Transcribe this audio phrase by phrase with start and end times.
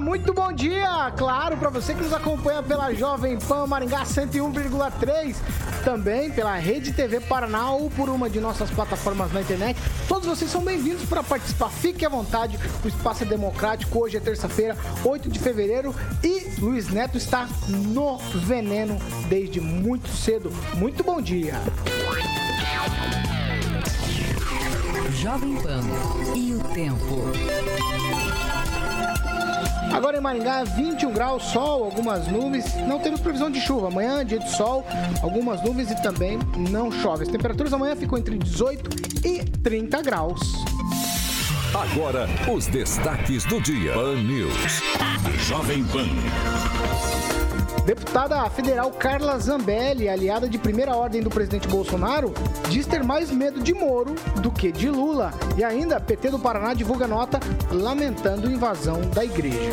[0.00, 1.12] Muito bom dia!
[1.16, 5.36] Claro, para você que nos acompanha pela Jovem Pan Maringá 101,3,
[5.84, 9.78] também pela Rede TV Paraná ou por uma de nossas plataformas na internet.
[10.08, 11.68] Todos vocês são bem-vindos para participar.
[11.68, 13.98] Fique à vontade, o espaço é democrático.
[13.98, 18.98] Hoje é terça-feira, 8 de fevereiro e Luiz Neto está no veneno
[19.28, 20.50] desde muito cedo.
[20.74, 21.54] Muito bom dia!
[25.14, 25.82] Jovem Pan
[26.34, 28.09] e o tempo.
[29.92, 32.74] Agora em Maringá, 21 graus, sol, algumas nuvens.
[32.86, 33.88] Não temos previsão de chuva.
[33.88, 34.84] Amanhã, dia de sol,
[35.22, 36.38] algumas nuvens e também
[36.70, 37.24] não chove.
[37.24, 40.40] As temperaturas amanhã ficam entre 18 e 30 graus.
[41.74, 43.92] Agora, os destaques do dia.
[43.92, 44.54] Pan News.
[45.48, 47.39] Jovem Pan.
[47.84, 52.32] Deputada federal Carla Zambelli, aliada de primeira ordem do presidente Bolsonaro,
[52.68, 55.32] diz ter mais medo de Moro do que de Lula.
[55.56, 57.40] E ainda, PT do Paraná divulga nota
[57.72, 59.70] lamentando invasão da igreja.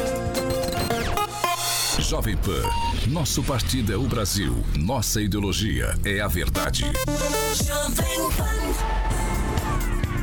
[2.00, 2.62] Jovem Pan.
[3.08, 4.56] Nosso partido é o Brasil.
[4.78, 6.86] Nossa ideologia é a verdade.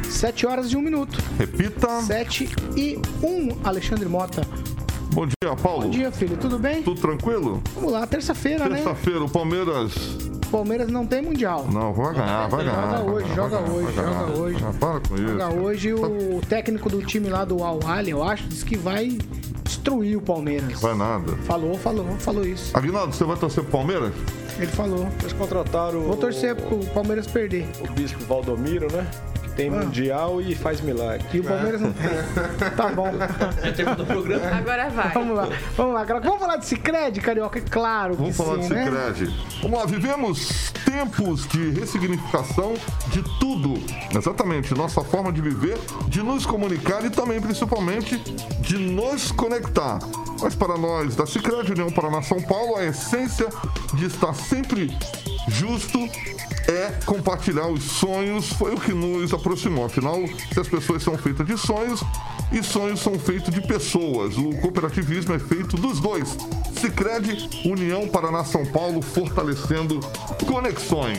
[0.08, 1.18] Sete horas e um minuto.
[1.38, 2.00] Repita.
[2.02, 4.46] Sete e um, Alexandre Mota.
[5.14, 5.82] Bom dia, Paulo.
[5.84, 6.36] Bom dia, filho.
[6.36, 6.82] Tudo bem?
[6.82, 7.62] Tudo tranquilo?
[7.72, 8.76] Vamos lá, terça-feira, né?
[8.82, 9.92] Terça-feira, o Palmeiras.
[10.50, 11.68] Palmeiras não tem mundial.
[11.72, 12.98] Não, vai ganhar, vai ganhar.
[12.98, 14.64] Joga hoje, joga ganhar, hoje, vai ganhar, joga hoje.
[14.80, 15.28] Para com isso.
[15.28, 19.16] Joga hoje o técnico do time lá do Al Ahly, eu acho, disse que vai
[19.62, 20.80] destruir o Palmeiras.
[20.80, 21.32] Vai nada.
[21.44, 22.76] Falou, falou, falou isso.
[22.76, 24.12] Aguinaldo, você vai torcer pro Palmeiras?
[24.58, 25.08] Ele falou.
[25.20, 27.68] Eles contrataram Vou torcer pro Palmeiras perder.
[27.88, 29.06] o bispo Valdomiro, né?
[29.56, 29.72] Tem Ah.
[29.72, 31.26] mundial e faz milagre.
[31.32, 32.70] E o Palmeiras não tem.
[32.76, 33.08] Tá bom.
[34.58, 35.12] Agora vai.
[35.12, 36.04] Vamos lá, vamos lá.
[36.04, 37.58] Vamos falar de Cicred, Carioca?
[37.58, 38.84] É claro Vamos que falar sim, de né?
[39.14, 39.34] Cicred.
[39.62, 42.74] Vamos lá, vivemos tempos de ressignificação
[43.08, 43.74] de tudo.
[44.16, 45.78] Exatamente, nossa forma de viver,
[46.08, 48.18] de nos comunicar e também, principalmente,
[48.60, 49.98] de nos conectar.
[50.40, 53.48] Mas para nós, da Cicred União Paraná São Paulo, a essência
[53.94, 54.96] de estar sempre
[55.48, 55.98] justo
[56.68, 59.84] é compartilhar os sonhos, foi o que nos aproximou.
[59.84, 60.20] Afinal,
[60.52, 62.02] se as pessoas são feitas de sonhos,
[62.52, 64.36] e sonhos são feitos de pessoas.
[64.36, 66.36] O cooperativismo é feito dos dois.
[66.80, 70.00] Sicredi União Paraná São Paulo, fortalecendo
[70.46, 71.18] conexões.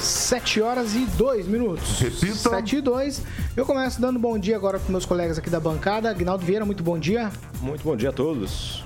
[0.00, 2.00] 7 horas e 2 minutos.
[2.00, 2.50] Repita.
[2.50, 3.22] 7 e 2.
[3.56, 6.10] Eu começo dando bom dia agora para meus colegas aqui da bancada.
[6.10, 7.30] Aguinaldo Vieira, muito bom dia.
[7.60, 8.82] Muito bom dia a todos.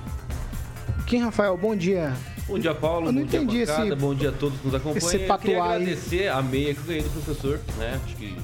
[1.06, 2.12] Kim Rafael, bom dia.
[2.46, 3.08] Bom dia, Paulo.
[3.08, 3.86] Eu não bom dia, entendi bancada.
[3.86, 4.98] esse- Bom dia a todos que nos acompanham.
[4.98, 8.00] esse Eu queria agradecer a meia que eu ganhei do professor, né?
[8.04, 8.36] Acho que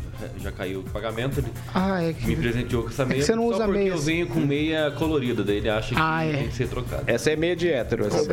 [0.43, 1.38] já caiu o pagamento.
[1.41, 2.37] Ele Ah, é me que.
[2.37, 3.22] presenteou com essa É meia.
[3.22, 6.00] você não só usa porque meia eu venho com meia colorida, daí ele acha que
[6.00, 6.32] Ah, é.
[6.37, 7.04] tem que ser trocado.
[7.06, 8.06] Essa é meia de hétero.
[8.06, 8.25] Essa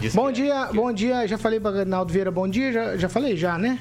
[0.00, 1.26] Diz Bom dia, bom dia.
[1.26, 2.72] Já falei para Aguinaldo Vieira, bom dia.
[2.72, 3.78] Já, já falei, já, né?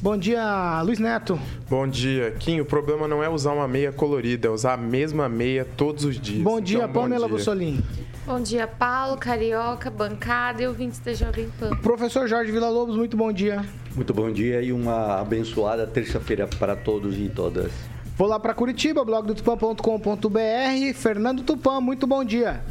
[0.00, 1.38] Bom dia, Luiz Neto.
[1.70, 2.60] Bom dia, Kim.
[2.60, 6.18] O problema não é usar uma meia colorida, é usar a mesma meia todos os
[6.18, 6.42] dias.
[6.42, 7.36] Bom dia, Então, Pamela dia.
[7.36, 7.84] Bussolini.
[8.24, 11.70] Bom dia, Paulo, Carioca, bancada e ouvintes da Jovem Pan.
[11.78, 13.64] Professor Jorge Vila Lobos, muito bom dia.
[13.96, 17.72] Muito bom dia e uma abençoada terça-feira para todos e todas.
[18.16, 20.94] Vou lá para Curitiba, blog do tupan.com.br.
[20.94, 22.62] Fernando Tupan, muito bom dia.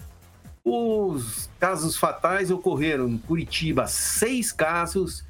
[0.64, 5.26] Os casos fatais ocorreram em Curitiba, seis casos,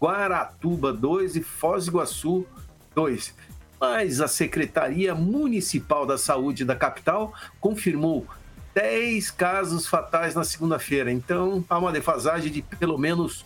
[0.00, 2.46] Guaratuba, dois e Foz do Iguaçu,
[2.94, 3.34] dois.
[3.80, 8.24] Mas a Secretaria Municipal da Saúde da capital confirmou
[8.74, 11.10] 10 casos fatais na segunda-feira.
[11.10, 13.44] Então, há uma defasagem de pelo menos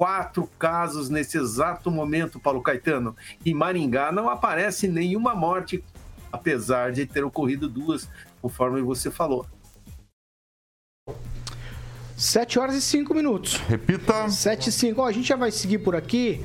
[0.00, 3.14] quatro casos nesse exato momento, Paulo Caetano.
[3.44, 5.84] Em Maringá não aparece nenhuma morte,
[6.32, 8.08] apesar de ter ocorrido duas,
[8.40, 9.44] conforme você falou.
[12.16, 13.56] 7 horas e 5 minutos.
[13.68, 14.26] Repita.
[14.30, 15.02] 7 e 5.
[15.02, 16.42] Ó, a gente já vai seguir por aqui.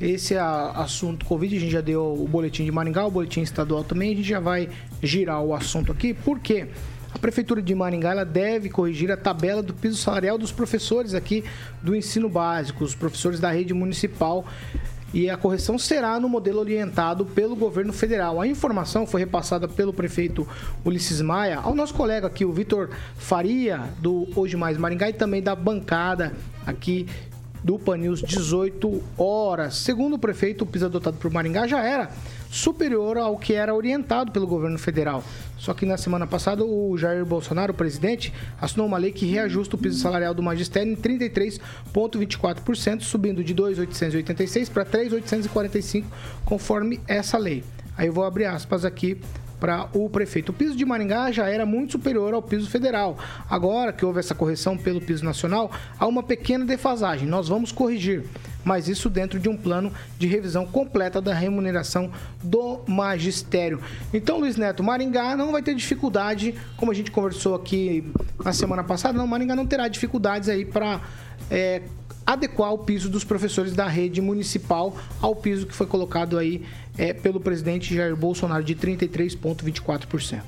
[0.00, 1.54] Esse é a, assunto Covid.
[1.54, 4.14] A gente já deu o boletim de Maringá, o boletim estadual também.
[4.14, 4.70] A gente já vai
[5.02, 6.14] girar o assunto aqui.
[6.14, 6.68] Por quê?
[7.14, 11.44] A Prefeitura de Maringá ela deve corrigir a tabela do piso salarial dos professores aqui
[11.80, 14.44] do ensino básico, os professores da rede municipal
[15.12, 18.40] e a correção será no modelo orientado pelo governo federal.
[18.40, 20.46] A informação foi repassada pelo prefeito
[20.84, 25.40] Ulisses Maia ao nosso colega aqui, o Vitor Faria, do Hoje Mais Maringá, e também
[25.40, 26.32] da bancada
[26.66, 27.06] aqui
[27.62, 29.76] do Panils 18 horas.
[29.76, 32.10] Segundo o prefeito, o piso adotado por Maringá já era
[32.54, 35.24] superior ao que era orientado pelo governo federal.
[35.58, 39.74] Só que na semana passada o Jair Bolsonaro, o presidente, assinou uma lei que reajusta
[39.74, 46.04] o piso salarial do magistério em 33,24%, subindo de 2.886 para 3.845,
[46.44, 47.64] conforme essa lei.
[47.96, 49.18] Aí eu vou abrir aspas aqui
[49.58, 50.50] para o prefeito.
[50.50, 53.18] O piso de Maringá já era muito superior ao piso federal.
[53.50, 57.26] Agora que houve essa correção pelo piso nacional, há uma pequena defasagem.
[57.26, 58.24] Nós vamos corrigir,
[58.64, 62.10] mas isso dentro de um plano de revisão completa da remuneração
[62.42, 63.80] do magistério.
[64.12, 68.10] Então, Luiz Neto, Maringá não vai ter dificuldade, como a gente conversou aqui
[68.42, 71.00] na semana passada, não, Maringá não terá dificuldades aí para
[71.50, 71.82] é,
[72.26, 76.64] adequar o piso dos professores da rede municipal ao piso que foi colocado aí
[76.96, 80.42] é, pelo presidente Jair Bolsonaro de 33,24%.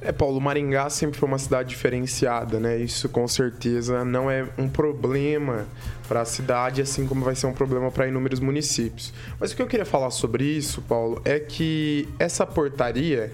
[0.00, 2.76] É, Paulo, Maringá sempre foi uma cidade diferenciada, né?
[2.76, 5.66] Isso com certeza não é um problema
[6.06, 9.12] para a cidade, assim como vai ser um problema para inúmeros municípios.
[9.40, 13.32] Mas o que eu queria falar sobre isso, Paulo, é que essa portaria,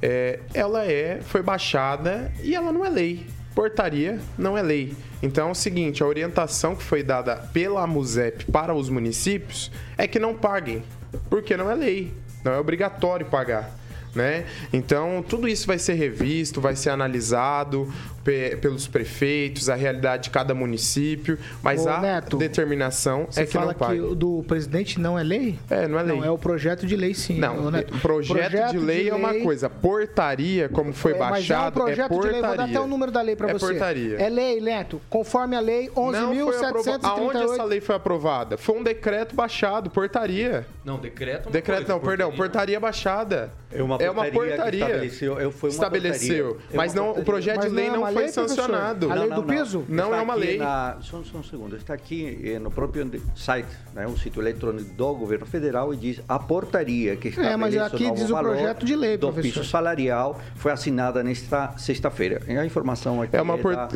[0.00, 3.26] é, ela é, foi baixada e ela não é lei.
[3.52, 4.94] Portaria não é lei.
[5.20, 10.06] Então é o seguinte, a orientação que foi dada pela MUSEP para os municípios é
[10.06, 10.84] que não paguem,
[11.28, 12.14] porque não é lei,
[12.44, 13.83] não é obrigatório pagar
[14.14, 14.44] né?
[14.72, 17.92] Então, tudo isso vai ser revisto, vai ser analisado
[18.24, 23.52] pe pelos prefeitos, a realidade de cada município, mas Ô, a Neto, determinação é que
[23.52, 23.94] fala não pague.
[23.96, 25.58] que o do presidente não é lei?
[25.68, 26.16] É, não é lei.
[26.16, 27.38] Não, é o projeto de lei sim.
[27.38, 27.98] Não, Neto.
[27.98, 31.80] projeto, de lei é uma lei- coisa, portaria, como foi É, mas é um baixado,
[31.80, 32.32] é, projeto de portaria.
[32.40, 33.66] lei, vou dar até o número da lei para É você.
[33.66, 34.16] portaria.
[34.18, 37.06] É lei, Neto, conforme a lei Não foi aprovado.
[37.06, 37.64] Aonde essa 11.738.
[37.68, 38.56] lei foi aprovada?
[38.56, 40.66] Foi um decreto baixado, portaria.
[40.84, 43.52] Não, decreto é uma Decreto coisa, não, perdão, portaria baixada.
[43.74, 44.84] É uma É uma portaria que portaria.
[44.86, 46.44] estabeleceu- eu- foi uma Estabeleceu.
[46.46, 46.68] portaria.
[46.72, 48.32] É Mas uma não, o projeto Mas de lei não é não, uma foi lei,
[48.32, 49.10] sancionado.
[49.10, 49.84] A lei do piso?
[49.88, 50.58] Não Está é uma lei.
[50.58, 51.76] na- só, só um segundo.
[51.76, 56.20] Está aqui eh, no próprio site, né, o sítio eletrônico do governo federal e diz
[56.28, 59.60] a portaria que É, mas aqui diz o valor projeto de lei, do professor.
[59.60, 62.40] piso salarial foi assinada nesta sexta-feira.
[62.48, 63.88] E A informação aqui É uma por- da,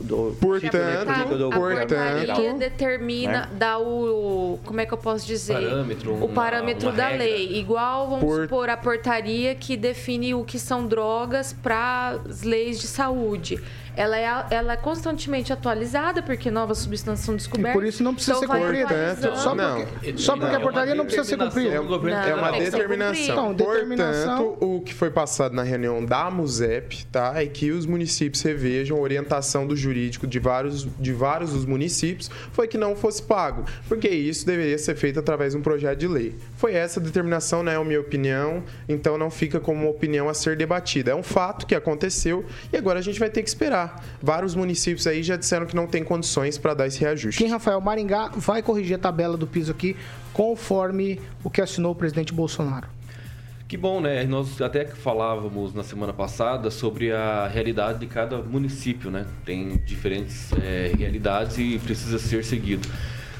[0.00, 2.58] do Portanto, eletrônico do portaria federal.
[2.58, 3.48] determina, Né?
[3.52, 4.58] dá o.
[4.64, 5.54] Como é que eu posso dizer?
[5.54, 7.24] Parâmetro, o uma- parâmetro uma da regra.
[7.24, 7.58] lei.
[7.58, 12.80] Igual, vamos Por- supor, a portaria que define o que são drogas para as leis
[12.80, 13.60] de saúde.
[13.98, 17.72] Ela é, ela é constantemente atualizada, porque novas substâncias são E descobertas.
[17.72, 18.84] por isso não precisa Então ser cumprida.
[18.84, 19.36] atualizando.
[19.38, 19.84] Só Não.
[19.86, 21.80] porque, só porque a É portaria uma não precisa ser cumprida.
[21.80, 23.36] governo Não, É uma determinação.
[23.36, 27.32] Não, determinação- Portanto, o que foi passado na reunião da MUSEP, tá?
[27.42, 32.30] É que os municípios revejam a orientação do jurídico de vários, de vários dos municípios,
[32.52, 33.64] foi que não fosse pago.
[33.88, 36.36] Porque isso deveria ser feito através de um projeto de lei.
[36.56, 37.72] Foi essa a determinação, né?
[37.72, 41.10] É a minha opinião, então não fica como uma opinião a ser debatida.
[41.10, 43.87] É um fato que aconteceu e agora a gente vai ter que esperar.
[44.22, 47.42] Vários municípios aí já disseram que não tem condições para dar esse reajuste.
[47.42, 49.96] Quem, Rafael Maringá vai corrigir a tabela do piso aqui
[50.32, 52.88] conforme o que assinou o presidente Bolsonaro.
[53.68, 54.24] Que bom, né?
[54.24, 59.26] Nós até que falávamos na semana passada sobre a realidade de cada município, né?
[59.44, 62.88] Tem diferentes é, realidades e precisa ser seguido.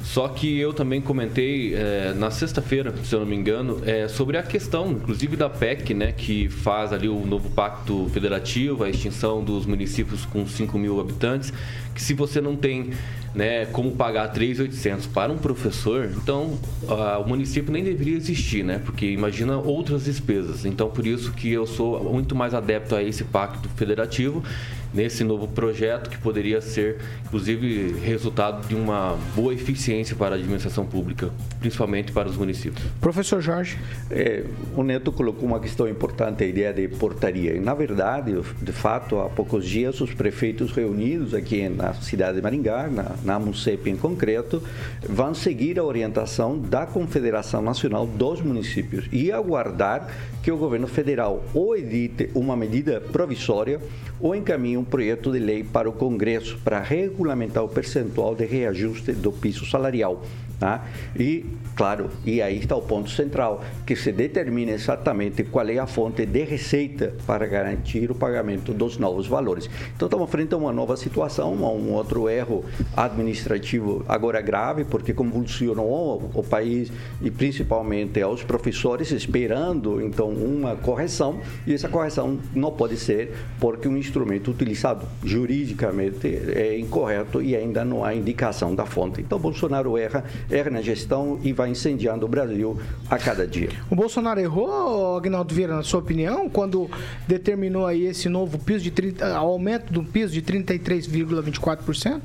[0.08, 4.38] Só que eu também comentei é, na sexta-feira, se eu não me engano, é, sobre
[4.38, 9.44] a questão, inclusive da PEC, né, que faz ali o novo pacto federativo, a extinção
[9.44, 11.52] dos municípios com 5 mil habitantes,
[11.94, 12.92] que se você não tem
[13.34, 18.80] né, como pagar 3.800 para um professor, então ah, o município nem deveria existir, né?
[18.82, 20.64] Porque imagina outras despesas.
[20.64, 24.42] Então por isso que eu sou muito mais adepto a esse pacto federativo
[24.92, 30.86] nesse novo projeto que poderia ser, inclusive, resultado de uma boa eficiência para a administração
[30.86, 31.30] pública,
[31.60, 32.84] principalmente para os municípios.
[33.00, 33.78] Professor Jorge.
[34.10, 37.54] É, o Neto colocou uma questão importante, a ideia de portaria.
[37.54, 42.42] E, na verdade, de fato, há poucos dias, os prefeitos reunidos aqui na cidade de
[42.42, 44.62] Maringá, na, na MUCEP em concreto,
[45.08, 50.08] vão seguir a orientação da Confederação Nacional dos Municípios e aguardar
[50.42, 53.80] que o governo federal ou edite uma medida provisória
[54.20, 59.12] ou encaminhe um projeto de lei para o Congresso para regulamentar o percentual de reajuste
[59.12, 60.22] do piso salarial.
[60.58, 60.84] Tá?
[61.16, 61.46] E,
[61.76, 66.26] claro, e aí está o ponto central, que se determine exatamente qual é a fonte
[66.26, 69.70] de receita para garantir o pagamento dos novos valores.
[69.94, 72.64] Então, estamos frente a uma nova situação, a um outro erro
[72.96, 76.90] administrativo agora grave, porque convulsionou o país
[77.22, 83.86] e principalmente aos professores, esperando, então, uma correção, e essa correção não pode ser porque
[83.86, 89.20] um instrumento utilizado juridicamente é incorreto e ainda não há indicação da fonte.
[89.20, 92.78] Então, Bolsonaro erra erra na gestão e vai incendiando o Brasil
[93.08, 93.70] a cada dia.
[93.90, 96.90] O Bolsonaro errou, Agnaldo Vieira, na sua opinião, quando
[97.26, 102.22] determinou aí esse novo piso de 30, aumento do piso de 33,24%?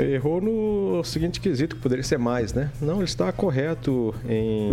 [0.00, 2.70] Errou no seguinte quesito, que poderia ser mais, né?
[2.80, 4.70] Não, ele está correto em,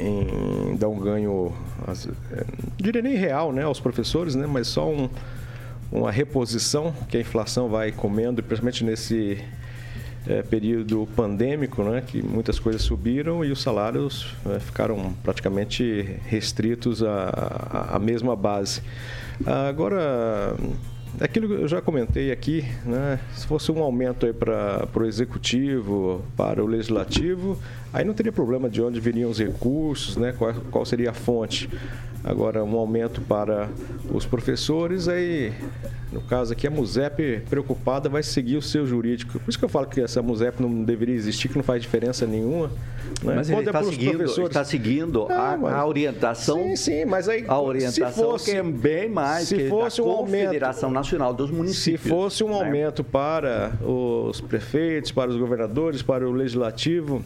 [0.00, 1.52] em dar um ganho,
[2.30, 4.46] é, não diria nem real, né, aos professores, né?
[4.46, 5.10] Mas só um,
[5.90, 9.38] uma reposição que a inflação vai comendo, principalmente nesse
[10.26, 17.02] é, período pandêmico, né, que muitas coisas subiram e os salários é, ficaram praticamente restritos
[17.02, 18.82] à, à mesma base.
[19.68, 20.54] Agora,
[21.20, 26.62] aquilo que eu já comentei aqui, né, se fosse um aumento para o executivo, para
[26.62, 27.58] o legislativo,
[27.92, 31.68] aí não teria problema de onde viriam os recursos, né, qual, qual seria a fonte.
[32.24, 33.68] Agora, um aumento para
[34.12, 35.52] os professores, aí,
[36.12, 39.40] no caso aqui, a MUSEP preocupada vai seguir o seu jurídico.
[39.40, 42.26] Por isso que eu falo que essa MUSEP não deveria existir, que não faz diferença
[42.26, 42.68] nenhuma.
[43.22, 43.34] Né?
[43.36, 45.72] Mas ele está seguindo, está seguindo a, mas...
[45.72, 46.62] a, orientação.
[46.62, 47.44] Sim, sim, mas aí.
[47.48, 51.32] A orientação fosse, que é bem mais se que fosse da um aumento, Confederação Nacional
[51.32, 52.02] dos Municípios.
[52.02, 52.54] Se fosse um né?
[52.54, 57.24] aumento para os prefeitos, para os governadores, para o legislativo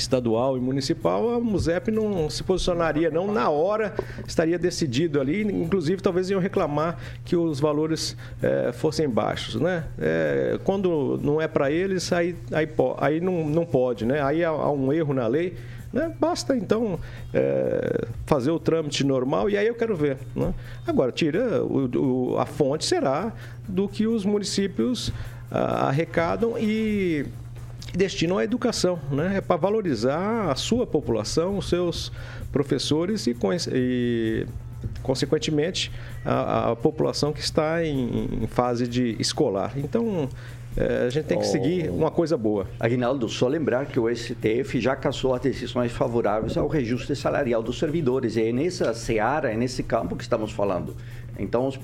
[0.00, 3.94] estadual e municipal, a MUSEP não se posicionaria, não na hora
[4.26, 9.84] estaria decidido ali, inclusive talvez iam reclamar que os valores é, fossem baixos, né?
[9.98, 12.68] É, quando não é para eles, aí, aí,
[12.98, 14.22] aí não, não pode, né?
[14.22, 15.54] Aí há, há um erro na lei,
[15.92, 16.12] né?
[16.18, 16.98] Basta então
[17.34, 20.16] é, fazer o trâmite normal e aí eu quero ver.
[20.34, 20.54] Né?
[20.86, 23.32] Agora, tira o, o, a fonte será
[23.68, 25.12] do que os municípios
[25.50, 27.26] ah, arrecadam e
[27.92, 29.36] destinam à educação, né?
[29.36, 32.12] É para valorizar a sua população, os seus
[32.50, 33.36] professores e,
[33.72, 34.46] e
[35.02, 35.92] consequentemente,
[36.24, 39.72] a, a, população que está em, em fase de escolar.
[39.76, 40.28] Então,
[40.76, 42.66] é, a gente tem que seguir uma coisa boa.
[42.80, 47.78] Aguinaldo, só lembrar que o STF já cassou as decisões favoráveis ao reajuste salarial dos
[47.78, 48.36] servidores.
[48.36, 50.96] E é nessa seara, é nesse campo que estamos falando.
[51.38, 51.78] Então, os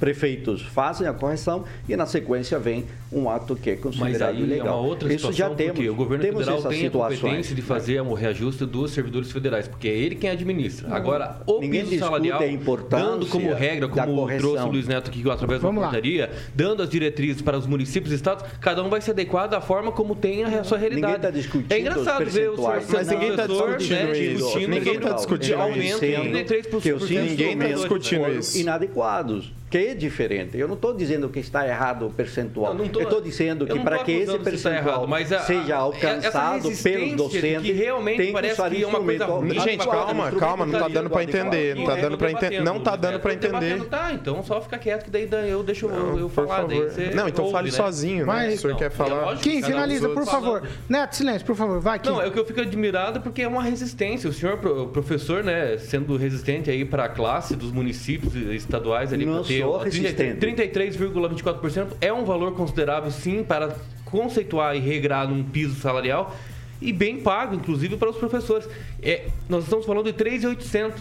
[0.00, 4.42] prefeitos fazem a correção e na sequência vem um ato que é considerado Mas aí
[4.46, 4.66] legal.
[4.66, 5.86] É uma outra Isso já temos.
[5.86, 7.18] o governo temos federal tem situações.
[7.18, 10.88] a competência de fazer o reajuste dos servidores federais, porque é ele quem administra.
[10.94, 12.40] Agora, o Ninguém piso salarial,
[12.88, 15.92] dando como regra, como trouxe o Luiz Neto aqui através Vamos da lá.
[15.92, 19.60] portaria, dando as diretrizes para os municípios e estados, cada um vai se adequar da
[19.60, 21.12] forma como tem a sua realidade.
[21.12, 24.44] Ninguém está discutindo É engraçado os ver o senhor Mas ninguém tá discutindo né, isso.
[24.44, 26.00] discutindo Ninguém tá o discutindo aumento isso.
[26.00, 28.58] de 33% que os Ninguém tá instrumentos discutindo isso.
[28.58, 30.58] inadequados, que é diferente.
[30.58, 32.74] Eu não estou dizendo que está errado o percentual.
[32.74, 35.32] Não, não tô- eu estou dizendo que não para que esse está percentual errado, mas
[35.32, 39.26] a- seja alcançado pelos docentes, que realmente tem que parece usar que é uma coisa
[39.26, 39.60] ruim.
[39.60, 41.86] Gente, calma, calma, não tá instrumento dando entender, adequado.
[41.86, 43.56] tá Eu dando tô pra enten- debatendo, não tá Luiz dando debatendo.
[43.56, 43.84] entender.
[43.88, 46.64] Tá, então só fica quieto que daí eu deixo Não, eu falar.
[46.66, 47.76] Daí Não, então ouve, fale né?
[47.76, 48.24] sozinho, né?
[48.24, 49.36] Mas- o senhor Não, quer é falar.
[49.36, 50.62] Kim, finaliza, por favor.
[50.88, 51.80] Neto, silêncio, por favor.
[51.80, 52.00] Vai.
[52.04, 54.28] Não, é o que eu fico admirado porque é uma resistência.
[54.28, 59.24] O senhor pro- professor, né, sendo resistente aí para a classe dos municípios estaduais ali
[59.24, 60.46] Não para ter sou ó, 30 resistente.
[60.46, 66.34] 33,24% é um valor considerável sim para conceituar e regrar num piso salarial.
[66.80, 68.68] e bem pago, inclusive para os professores.
[69.02, 70.92] É, nós estamos falando de 3.800,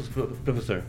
[0.44, 0.84] professor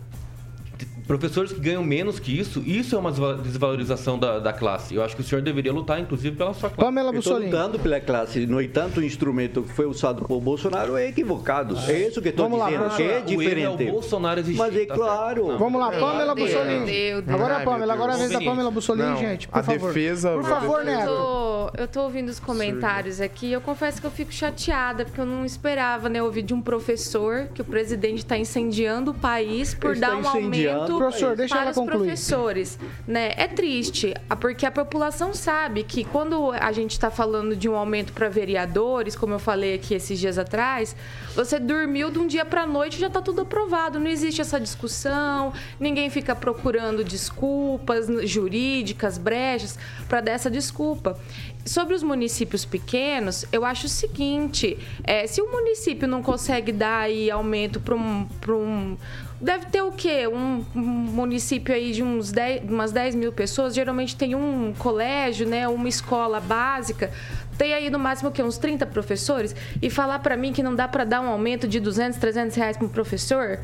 [1.11, 4.95] professores que ganham menos que isso, isso é uma desvalorização da, da classe.
[4.95, 6.81] Eu acho que o senhor deveria lutar, inclusive, pela sua classe.
[6.81, 8.47] Pamela Estou lutando pela classe.
[8.47, 11.77] No entanto, o instrumento que foi usado por Bolsonaro é equivocado.
[11.77, 11.91] Ah.
[11.91, 13.83] É isso que estou dizendo, lá, que é diferente.
[13.83, 15.47] O, é o Bolsonaro existir, Mas é tá claro.
[15.47, 15.59] Certo.
[15.59, 17.11] Vamos lá, Pamela Bussolini.
[17.29, 19.93] Agora a Pamela, agora a vez da Pamela Bussolini, gente, por a favor.
[19.93, 21.73] Defesa, por favor, Neto.
[21.77, 23.51] Eu tô ouvindo os comentários aqui.
[23.51, 27.49] Eu confesso que eu fico chateada, porque eu não esperava, né, ouvir de um professor
[27.53, 31.87] que o presidente está incendiando o país por dar um aumento Professor, deixa para os
[31.87, 32.79] professores,
[33.09, 33.33] né?
[33.35, 38.13] É triste, porque a população sabe que quando a gente está falando de um aumento
[38.13, 40.95] para vereadores, como eu falei aqui esses dias atrás,
[41.35, 43.99] você dormiu de um dia para noite já está tudo aprovado.
[43.99, 51.19] Não existe essa discussão, ninguém fica procurando desculpas jurídicas, brechas para dar essa desculpa.
[51.65, 57.01] Sobre os municípios pequenos, eu acho o seguinte: é, se o município não consegue dar
[57.01, 58.97] aí aumento para um, um
[59.41, 60.27] Deve ter o quê?
[60.27, 63.75] Um, município aí de uns 10, umas 10 mil pessoas.
[63.75, 65.67] Geralmente tem um colégio, né?
[65.67, 67.11] Uma escola básica.
[67.57, 68.43] Tem aí no máximo o quê?
[68.43, 69.57] Uns 30 professores.
[69.81, 72.77] E falar para mim que não dá para dar um aumento de 200, 300 reais
[72.77, 73.61] para um professor?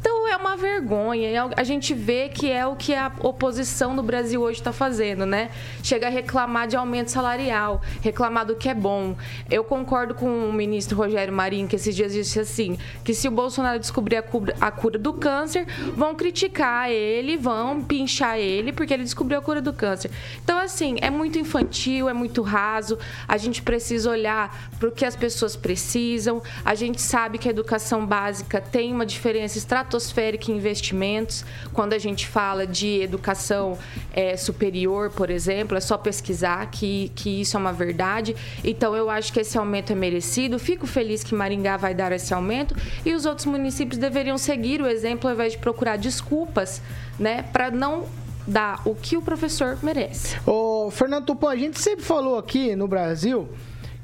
[0.00, 1.50] Então é uma vergonha.
[1.54, 5.50] A gente vê que é o que a oposição no Brasil hoje está fazendo, né?
[5.82, 9.14] Chega a reclamar de aumento salarial, reclamar do que é bom.
[9.50, 13.30] Eu concordo com o ministro Rogério Marinho, que esses dias disse assim: que se o
[13.30, 18.94] Bolsonaro descobrir a cura, a cura do câncer, vão criticar ele, vão pinchar ele, porque
[18.94, 20.10] ele descobriu a cura do câncer.
[20.42, 22.98] Então, assim, é muito infantil, é muito raso.
[23.28, 26.42] A gente precisa olhar para o que as pessoas precisam.
[26.64, 31.44] A gente sabe que a educação básica tem uma diferença estratosférica estratosférica em investimentos.
[31.72, 33.76] Quando a gente fala de educação
[34.12, 38.36] é, superior, por exemplo, é só pesquisar que, que isso é uma verdade.
[38.62, 40.58] Então, eu acho que esse aumento é merecido.
[40.58, 44.86] Fico feliz que Maringá vai dar esse aumento e os outros municípios deveriam seguir o
[44.86, 46.80] exemplo ao invés de procurar desculpas,
[47.18, 48.06] né, para não
[48.46, 50.36] dar o que o professor merece.
[50.46, 53.48] Ô, Fernando Tupã, a gente sempre falou aqui no Brasil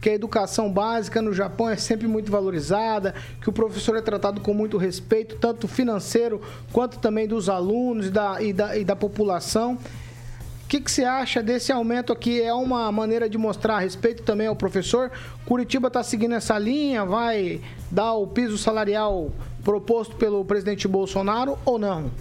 [0.07, 4.41] que a educação básica no Japão é sempre muito valorizada, que o professor é tratado
[4.41, 6.41] com muito respeito, tanto financeiro
[6.73, 9.75] quanto também dos alunos e da, e da, e da população.
[9.75, 12.41] O que, que você acha desse aumento aqui?
[12.41, 15.11] É uma maneira de mostrar respeito também ao professor?
[15.45, 17.05] Curitiba está seguindo essa linha?
[17.05, 19.33] Vai dar o piso salarial
[19.65, 22.13] proposto pelo presidente Bolsonaro ou não?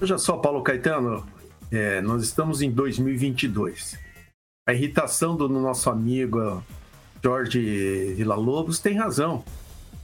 [0.00, 1.26] Veja só, Paulo Caetano,
[1.70, 3.98] é, nós estamos em 2022.
[4.66, 6.64] A irritação do nosso amigo
[7.26, 9.44] Jorge Villa-Lobos tem razão.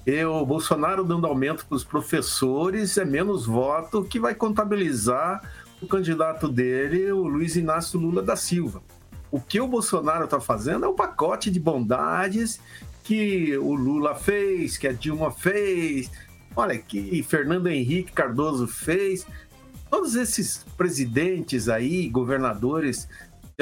[0.05, 5.41] E o Bolsonaro dando aumento para os professores é menos voto que vai contabilizar
[5.81, 8.83] o candidato dele, o Luiz Inácio Lula da Silva.
[9.31, 12.59] O que o Bolsonaro está fazendo é um pacote de bondades
[13.05, 16.11] que o Lula fez, que a Dilma fez,
[16.57, 19.25] olha, que Fernando Henrique Cardoso fez.
[19.89, 23.09] Todos esses presidentes aí, governadores,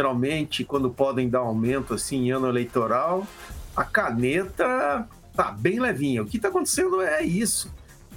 [0.01, 3.27] geralmente, quando podem dar aumento assim em ano eleitoral,
[3.77, 6.23] a caneta tá bem levinha.
[6.23, 7.71] O que está acontecendo é isso.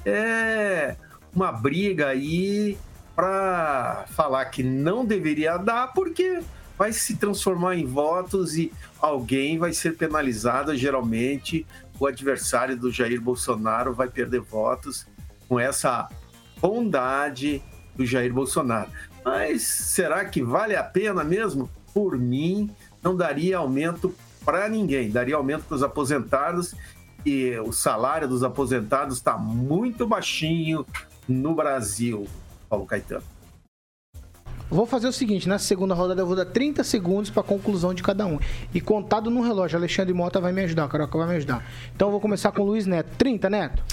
[0.05, 0.95] É
[1.35, 2.77] uma briga aí
[3.13, 6.41] para falar que não deveria dar, porque
[6.77, 10.73] vai se transformar em votos e alguém vai ser penalizado.
[10.77, 11.67] Geralmente,
[11.99, 15.05] o adversário do Jair Bolsonaro vai perder votos
[15.49, 16.09] com essa
[16.61, 17.61] bondade
[17.93, 18.89] do Jair Bolsonaro.
[19.23, 21.69] Mas será que vale a pena mesmo?
[21.93, 22.69] Por mim,
[23.01, 26.75] não daria aumento para ninguém, daria aumento para os aposentados
[27.25, 30.85] e o salário dos aposentados está muito baixinho
[31.27, 32.27] no Brasil,
[32.69, 33.23] Paulo Caetano.
[34.69, 38.01] Vou fazer o seguinte, na segunda rodada eu vou dar 30 segundos para conclusão de
[38.01, 38.39] cada um.
[38.73, 41.63] E contado no relógio, Alexandre Mota vai me ajudar, Caroca vai me ajudar.
[41.95, 43.09] Então eu vou começar com o Luiz Neto.
[43.17, 43.83] 30, Neto?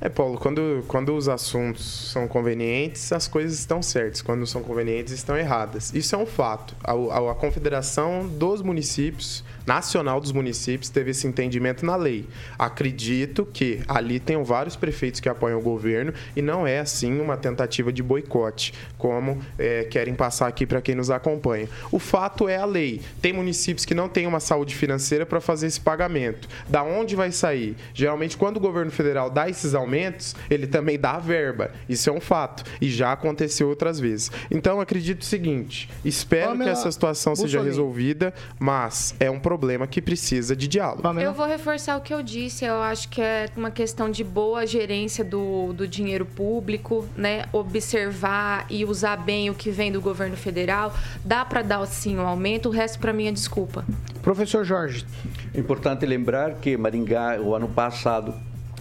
[0.00, 4.20] É, Paulo, quando, quando os assuntos são convenientes, as coisas estão certas.
[4.20, 5.92] Quando são convenientes, estão erradas.
[5.94, 6.76] Isso é um fato.
[6.84, 12.24] A, a, a Confederação dos Municípios Nacional dos Municípios teve esse entendimento na lei.
[12.56, 17.36] Acredito que ali tem vários prefeitos que apoiam o governo e não é assim uma
[17.36, 21.68] tentativa de boicote, como é, querem passar aqui para quem nos acompanha.
[21.90, 23.00] O fato é a lei.
[23.20, 26.48] Tem municípios que não têm uma saúde financeira para fazer esse pagamento.
[26.68, 27.76] Da onde vai sair?
[27.92, 31.70] Geralmente, quando o governo federal dá esses aumentos, aumentos, ele também dá verba.
[31.88, 32.64] Isso é um fato.
[32.80, 34.30] E já aconteceu outras vezes.
[34.50, 39.86] Então, acredito o seguinte: espero Pamela que essa situação seja resolvida, mas é um problema
[39.86, 41.06] que precisa de diálogo.
[41.20, 42.64] Eu vou reforçar o que eu disse.
[42.64, 47.44] Eu acho que é uma questão de boa gerência do, do dinheiro público, né?
[47.52, 50.92] Observar e usar bem o que vem do governo federal.
[51.24, 53.84] Dá para dar sim um aumento, o resto para mim é desculpa.
[54.22, 55.06] Professor Jorge.
[55.54, 58.34] Importante lembrar que Maringá, o ano passado,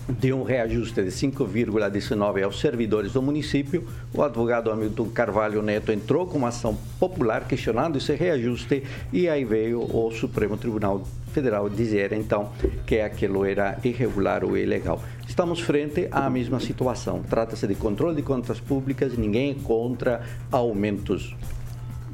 [0.08, 3.88] deu um reajuste de 5,19 aos servidores do município.
[4.14, 9.44] O advogado Hamilton Carvalho Neto entrou com uma ação popular questionando esse reajuste e aí
[9.44, 12.52] veio o Supremo Tribunal Federal dizer então
[12.86, 15.02] que aquilo era irregular ou ilegal.
[15.28, 17.24] Estamos frente à mesma situação.
[17.30, 21.36] Trata-se de controle de contas públicas, ninguém é contra aumentos.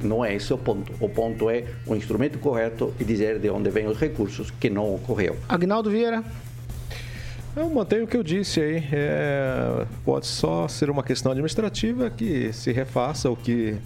[0.02, 0.92] Não é esse o ponto.
[0.98, 4.92] O ponto é o instrumento correto e dizer de onde vêm os recursos que não
[4.92, 5.36] ocorreu.
[5.48, 6.24] Agnaldo Vieira.
[7.54, 8.82] Eu mantenho o que eu disse aí.
[8.92, 13.76] É, pode só ser uma questão administrativa que se refaça ou que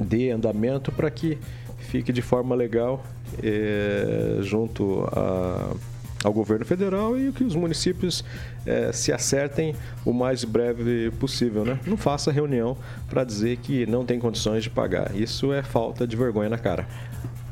[0.00, 1.36] dê andamento para que
[1.78, 3.04] fique de forma legal
[3.42, 5.74] é, junto a,
[6.22, 8.24] ao governo federal e que os municípios
[8.64, 11.64] é, se acertem o mais breve possível.
[11.64, 11.80] Né?
[11.84, 12.76] Não faça reunião
[13.10, 15.14] para dizer que não tem condições de pagar.
[15.14, 16.86] Isso é falta de vergonha na cara.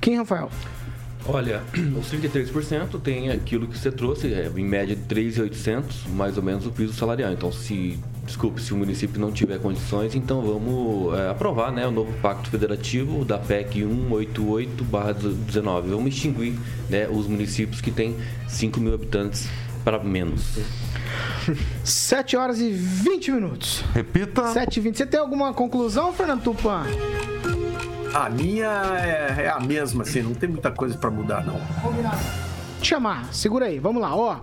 [0.00, 0.48] Quem, Rafael?
[1.26, 1.62] Olha,
[1.98, 6.66] os 33% tem aquilo que você trouxe, é, em média de 3.800, mais ou menos
[6.66, 7.32] o piso salarial.
[7.32, 11.90] Então, se, desculpe, se o município não tiver condições, então vamos é, aprovar né, o
[11.90, 14.66] novo pacto federativo da PEC 188-19.
[15.62, 18.16] Vamos extinguir né, os municípios que têm
[18.48, 19.48] 5 mil habitantes
[19.84, 20.58] para menos.
[21.84, 23.84] 7 horas e 20 minutos.
[23.94, 24.52] Repita.
[24.52, 24.98] 7 e 20.
[24.98, 26.84] Você tem alguma conclusão, Fernando Tupan?
[28.14, 28.66] A minha
[28.98, 31.60] é, é a mesma, assim, não tem muita coisa para mudar, não.
[32.80, 34.40] Te chamar, segura aí, vamos lá, ó.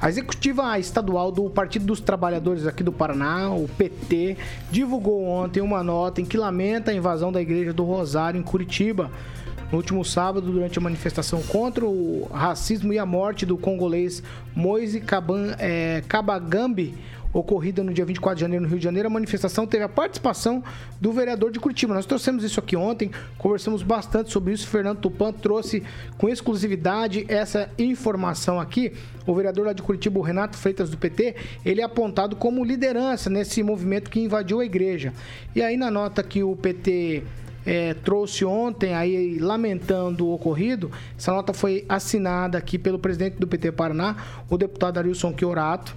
[0.00, 4.36] A executiva estadual do Partido dos Trabalhadores aqui do Paraná, o PT,
[4.70, 9.10] divulgou ontem uma nota em que lamenta a invasão da Igreja do Rosário em Curitiba.
[9.70, 14.22] No último sábado, durante a manifestação contra o racismo e a morte do congolês
[14.54, 16.94] Moise Kaban, é, Kabagambi,
[17.32, 20.62] ocorrida no dia 24 de janeiro no Rio de Janeiro, a manifestação teve a participação
[21.00, 21.94] do vereador de Curitiba.
[21.94, 24.66] Nós trouxemos isso aqui ontem, conversamos bastante sobre isso.
[24.66, 25.82] Fernando Tupan trouxe
[26.18, 28.92] com exclusividade essa informação aqui.
[29.26, 33.62] O vereador lá de Curitiba, Renato Freitas do PT, ele é apontado como liderança nesse
[33.62, 35.12] movimento que invadiu a igreja.
[35.54, 37.22] E aí na nota que o PT
[37.64, 43.46] é, trouxe ontem, aí lamentando o ocorrido, essa nota foi assinada aqui pelo presidente do
[43.46, 44.16] PT Paraná,
[44.48, 45.94] o deputado Arilson Chiorato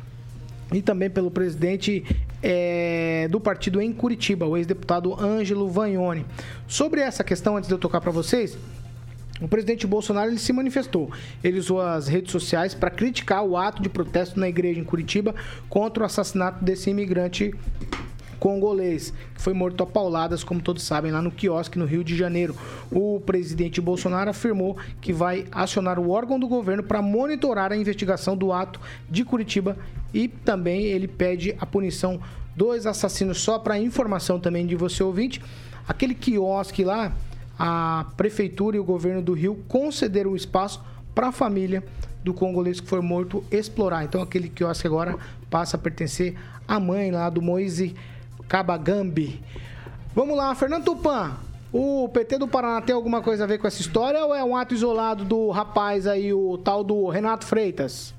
[0.73, 2.03] e também pelo presidente
[2.41, 6.25] é, do partido em Curitiba, o ex-deputado Ângelo Vagnoni.
[6.67, 8.57] Sobre essa questão, antes de eu tocar para vocês,
[9.41, 11.12] o presidente Bolsonaro ele se manifestou.
[11.43, 15.36] Ele usou as redes sociais para criticar o ato de protesto na igreja em Curitiba
[15.69, 17.53] contra o assassinato desse imigrante
[18.43, 22.13] congolês, que foi morto a pauladas, como todos sabem, lá no quiosque no Rio de
[22.13, 22.53] Janeiro.
[22.91, 28.36] O presidente Bolsonaro afirmou que vai acionar o órgão do governo para monitorar a investigação
[28.36, 29.77] do ato de Curitiba
[30.13, 32.19] e também ele pede a punição
[32.53, 33.38] dos assassinos.
[33.38, 35.41] Só para informação também de você ouvinte,
[35.88, 37.13] aquele quiosque lá,
[37.58, 40.84] a prefeitura e o governo do Rio concederam o espaço
[41.15, 41.82] para a família
[42.21, 44.03] do congolês que foi morto explorar.
[44.03, 45.17] Então aquele quiosque agora
[45.49, 46.36] passa a pertencer
[46.67, 47.95] à mãe lá do Moise
[48.47, 49.41] Kabagambi.
[50.15, 51.34] Vamos lá, Fernando Tupan.
[51.71, 54.56] O PT do Paraná tem alguma coisa a ver com essa história ou é um
[54.56, 58.13] ato isolado do rapaz aí, o tal do Renato Freitas?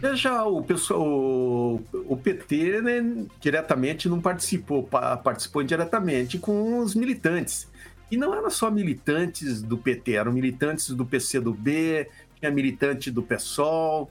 [0.00, 7.68] Veja, o pessoal, o, PT né, diretamente não participou, pa- participou indiretamente com os militantes.
[8.10, 14.10] E não eram só militantes do PT, eram militantes do PCdoB, tinha militante do PSOL.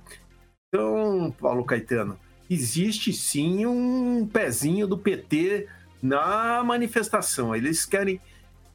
[0.67, 2.17] Então, Paulo Caetano,
[2.53, 5.69] existe sim um pezinho do PT
[6.03, 7.55] na manifestação.
[7.55, 8.19] Eles querem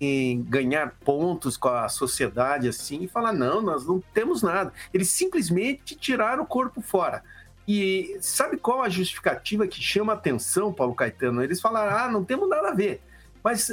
[0.01, 4.73] em ganhar pontos com a sociedade assim e falar: não, nós não temos nada.
[4.95, 7.23] Eles simplesmente tiraram o corpo fora.
[7.69, 11.43] E sabe qual a justificativa que chama atenção, Paulo Caetano?
[11.43, 13.03] Eles falaram: ah, não temos nada a ver.
[13.45, 13.71] Mas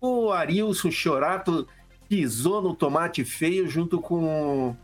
[0.00, 1.66] o Arilson Chorato
[2.08, 4.76] pisou no tomate feio junto com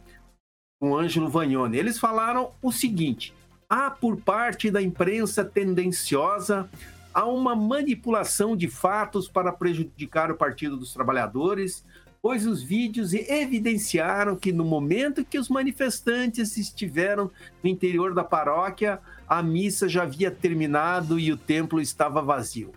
[0.80, 1.76] o Ângelo Vagnoni.
[1.76, 3.34] Eles falaram o seguinte:
[3.68, 6.68] há por parte da imprensa tendenciosa
[7.12, 11.84] há uma manipulação de fatos para prejudicar o Partido dos Trabalhadores,
[12.22, 17.30] pois os vídeos evidenciaram que no momento que os manifestantes estiveram
[17.62, 22.72] no interior da paróquia, a missa já havia terminado e o templo estava vazio.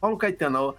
[0.00, 0.74] Paulo Caetano,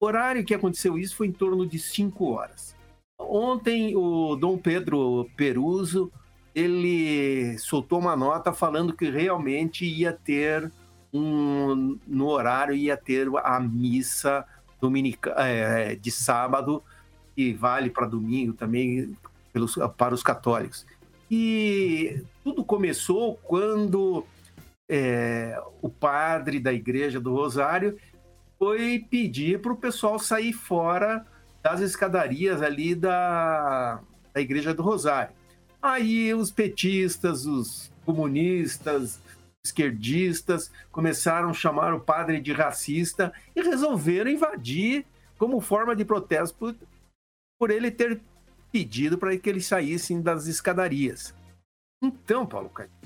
[0.00, 2.74] o horário que aconteceu isso foi em torno de 5 horas.
[3.18, 6.12] Ontem, o Dom Pedro Peruso
[6.54, 10.70] ele soltou uma nota falando que realmente ia ter
[11.12, 14.44] um no horário ia ter a missa
[14.80, 16.82] dominica, é, de sábado
[17.34, 19.16] que vale para domingo também
[19.52, 20.86] pelos, para os católicos.
[21.30, 24.24] E tudo começou quando
[24.88, 27.98] é, o padre da igreja do Rosário
[28.58, 31.24] foi pedir para o pessoal sair fora
[31.62, 34.00] das escadarias ali da,
[34.32, 35.34] da igreja do Rosário.
[35.84, 39.20] Aí os petistas, os comunistas,
[39.62, 45.04] esquerdistas começaram a chamar o padre de racista e resolveram invadir
[45.36, 46.74] como forma de protesto
[47.58, 48.18] por, ele ter
[48.72, 51.34] pedido para que eles saíssem das escadarias.
[52.02, 52.98] Então, Paulo Caetano,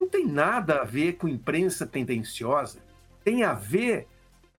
[0.00, 2.80] não tem nada a ver com imprensa tendenciosa,
[3.22, 4.08] tem a ver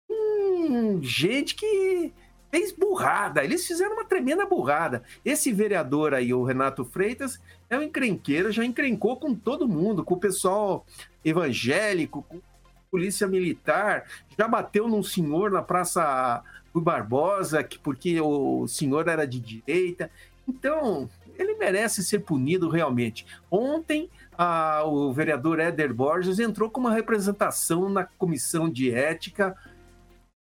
[0.06, 2.12] com gente que
[2.52, 3.42] fez burrada.
[3.42, 5.02] Eles fizeram uma tremenda burrada.
[5.24, 10.14] Esse vereador aí, o Renato Freitas, é um encrenqueiro, já encrencou com todo mundo, com
[10.14, 10.84] o pessoal
[11.24, 12.42] evangélico, com
[12.90, 14.04] polícia militar,
[14.38, 16.42] já bateu num senhor na Praça
[16.74, 20.10] Rui Barbosa, que, porque o senhor era de direita.
[20.46, 23.24] Então, ele merece ser punido realmente.
[23.50, 29.56] Ontem, a, o vereador Éder Borges entrou com uma representação na comissão de ética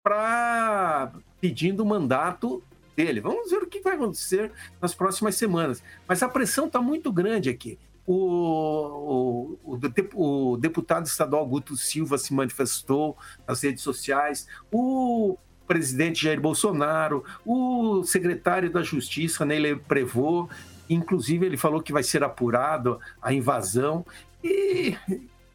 [0.02, 1.12] para
[1.42, 2.62] pedindo o mandato
[2.96, 3.20] dele.
[3.20, 5.82] Vamos ver o que vai acontecer nas próximas semanas.
[6.06, 7.76] Mas a pressão está muito grande aqui.
[8.06, 9.78] O, o,
[10.14, 18.02] o, deputado estadual Guto Silva se manifestou nas redes sociais, o presidente Jair Bolsonaro, o
[18.04, 20.48] secretário da Justiça, Neile Prevô,
[20.90, 24.04] inclusive ele falou que vai ser apurado a invasão,
[24.42, 24.96] e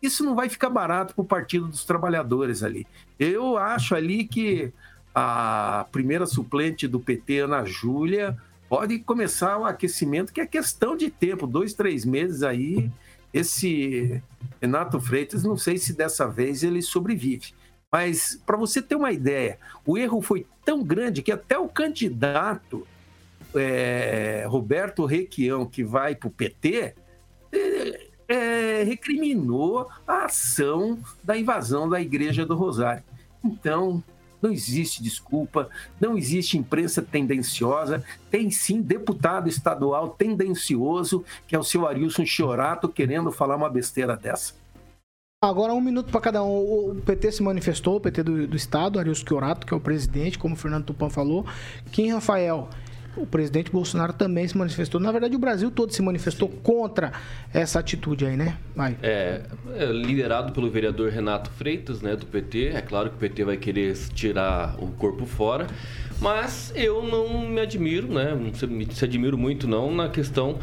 [0.02, 2.88] isso não vai ficar barato para o Partido dos Trabalhadores ali.
[3.20, 4.72] Eu acho ali que
[5.20, 8.38] a primeira suplente do PT, Ana Júlia,
[8.70, 12.92] pode começar o aquecimento, que é questão de tempo, dois, três meses aí.
[13.34, 14.22] Esse
[14.62, 17.56] Renato Freitas, não sei se dessa vez ele sobrevive.
[17.92, 22.86] Mas, para você ter uma ideia, o erro foi tão grande que até o candidato
[23.56, 26.94] é, Roberto Requião, que vai para o PT,
[27.52, 33.04] é, é, recriminou a ação da invasão da Igreja do Rosário.
[33.44, 34.04] Então,
[34.42, 35.70] não existe desculpa,
[36.00, 42.90] não existe imprensa tendenciosa, tem sim deputado estadual tendencioso, que é o seu Arilson Chiorato,
[42.90, 44.54] querendo falar uma besteira dessa.
[45.44, 46.90] Agora um minuto para cada um.
[46.90, 50.40] O PT se manifestou, o PT do, do Estado, Arilson Chiorato, que é o presidente,
[50.40, 51.46] como o Fernando Tupan falou.
[51.92, 52.68] Kim Rafael
[53.18, 55.00] o presidente Bolsonaro também se manifestou.
[55.00, 57.12] Na verdade, o Brasil todo se manifestou contra
[57.54, 58.58] essa atitude aí, né?
[58.76, 58.98] Vai.
[59.02, 59.42] É,
[59.76, 62.68] é, liderado pelo vereador Renato Freitas, né, do PT.
[62.76, 65.68] É claro que o PT vai querer tirar o corpo fora,
[66.20, 68.36] mas eu não me admiro, né?
[68.36, 70.60] Não se, se admiro muito não na questão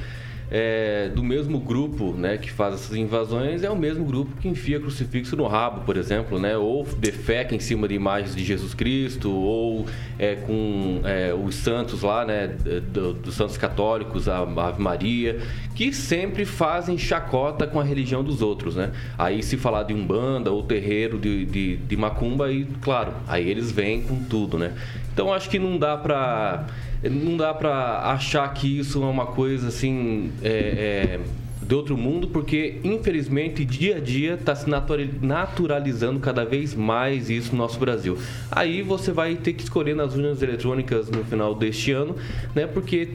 [0.57, 4.79] é, do mesmo grupo né, que faz essas invasões é o mesmo grupo que enfia
[4.79, 6.57] crucifixo no rabo, por exemplo, né?
[6.57, 9.85] ou defeca em cima de imagens de Jesus Cristo, ou
[10.17, 12.47] é, com é, os santos lá, né,
[12.93, 15.41] do, dos santos católicos, a Ave Maria,
[15.75, 18.77] que sempre fazem chacota com a religião dos outros.
[18.77, 18.93] Né?
[19.19, 23.73] Aí se falar de Umbanda ou terreiro de, de, de Macumba, aí, claro, aí eles
[23.73, 24.57] vêm com tudo.
[24.57, 24.73] Né?
[25.15, 26.67] Então acho que não dá para
[27.09, 31.21] não dá para achar que isso é uma coisa assim é, é,
[31.65, 37.53] de outro mundo, porque infelizmente dia a dia está se naturalizando cada vez mais isso
[37.53, 38.19] no nosso Brasil.
[38.51, 42.17] Aí você vai ter que escolher nas urnas eletrônicas no final deste ano,
[42.55, 42.67] né?
[42.67, 43.11] Porque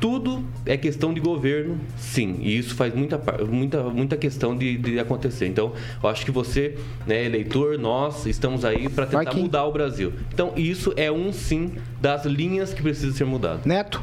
[0.00, 2.36] tudo é questão de governo, sim.
[2.40, 5.46] E isso faz muita, muita, muita questão de, de acontecer.
[5.46, 6.76] Então, eu acho que você,
[7.06, 10.12] né, eleitor, nós estamos aí para tentar mudar o Brasil.
[10.32, 11.72] Então, isso é um sim
[12.04, 13.62] das linhas que precisa ser mudado.
[13.64, 14.02] Neto?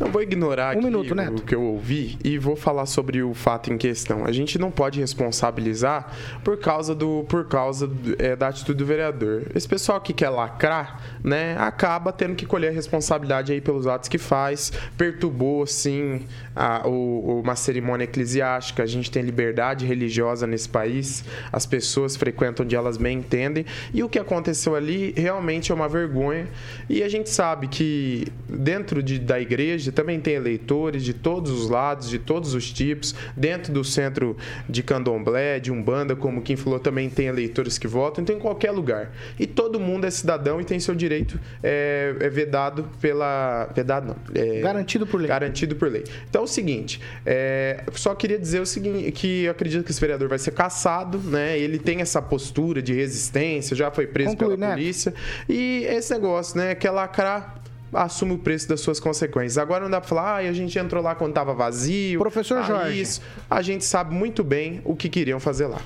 [0.00, 1.40] Não vou ignorar um minuto, Neto.
[1.40, 4.24] o que eu ouvi e vou falar sobre o fato em questão.
[4.24, 9.46] A gente não pode responsabilizar por causa, do, por causa é, da atitude do vereador.
[9.52, 14.08] Esse pessoal que quer lacrar, né, acaba tendo que colher a responsabilidade aí pelos atos
[14.08, 18.84] que faz, perturbou, sim, a, o, uma cerimônia eclesiástica.
[18.84, 23.66] A gente tem liberdade religiosa nesse país, as pessoas frequentam onde elas bem entendem.
[23.92, 26.46] E o que aconteceu ali realmente é uma vergonha.
[26.88, 31.70] E a gente sabe que dentro de, da igreja também tem eleitores de todos os
[31.70, 33.14] lados, de todos os tipos.
[33.34, 34.36] Dentro do centro
[34.68, 38.22] de candomblé, de umbanda, como quem falou, também tem eleitores que votam.
[38.22, 39.12] Então, em qualquer lugar.
[39.38, 43.70] E todo mundo é cidadão e tem seu direito é, é vedado pela.
[43.74, 44.16] Vedado não.
[44.34, 45.28] É, garantido por lei.
[45.28, 46.04] Garantido por lei.
[46.28, 50.00] Então é o seguinte, é, só queria dizer o seguinte, que eu acredito que esse
[50.00, 51.58] vereador vai ser caçado, né?
[51.58, 54.74] Ele tem essa postura de resistência, já foi preso Conclui, pela né?
[54.74, 55.14] polícia.
[55.48, 56.74] E esse negócio, né?
[56.74, 57.60] Quer lacrar
[57.92, 59.58] assume o preço das suas consequências.
[59.58, 62.20] Agora não dá pra falar, ah, a gente entrou lá quando tava vazio.
[62.20, 63.00] Professor ah, Jorge.
[63.00, 63.20] Isso.
[63.50, 65.80] A gente sabe muito bem o que queriam fazer lá.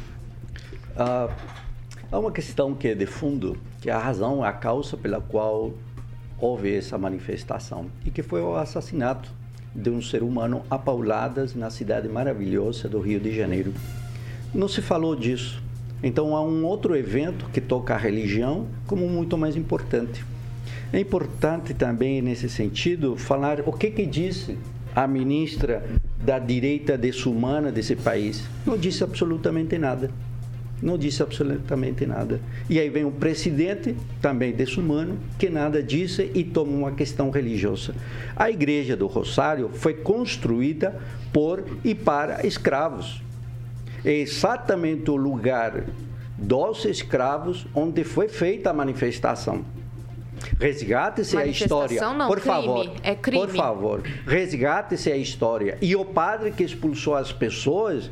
[0.97, 1.31] Ah,
[2.13, 5.73] há uma questão que é de fundo, que é a razão, a causa pela qual
[6.39, 9.31] houve essa manifestação, e que foi o assassinato
[9.75, 13.73] de um ser humano a pauladas na cidade maravilhosa do Rio de Janeiro.
[14.53, 15.63] Não se falou disso.
[16.03, 20.34] Então há um outro evento que toca a religião como muito mais importante.
[20.95, 24.57] É importante também nesse sentido falar o que que disse
[24.95, 25.85] a ministra
[26.25, 28.45] da direita desumana desse país.
[28.65, 30.09] Não disse absolutamente nada.
[30.81, 32.41] Não disse absolutamente nada.
[32.71, 37.93] E aí vem o presidente, também desumano, que nada disse e toma uma questão religiosa.
[38.37, 40.97] A igreja do Rosário foi construída
[41.33, 43.21] por e para escravos.
[44.05, 45.87] É exatamente o lugar
[46.39, 49.65] dos escravos onde foi feita a manifestação.
[50.59, 52.01] Resgate-se a história.
[52.15, 52.55] não, por crime.
[52.57, 52.93] favor.
[53.03, 53.47] É crime.
[53.47, 54.03] Por favor.
[54.27, 55.79] Resgate-se a história.
[55.81, 58.11] E o padre que expulsou as pessoas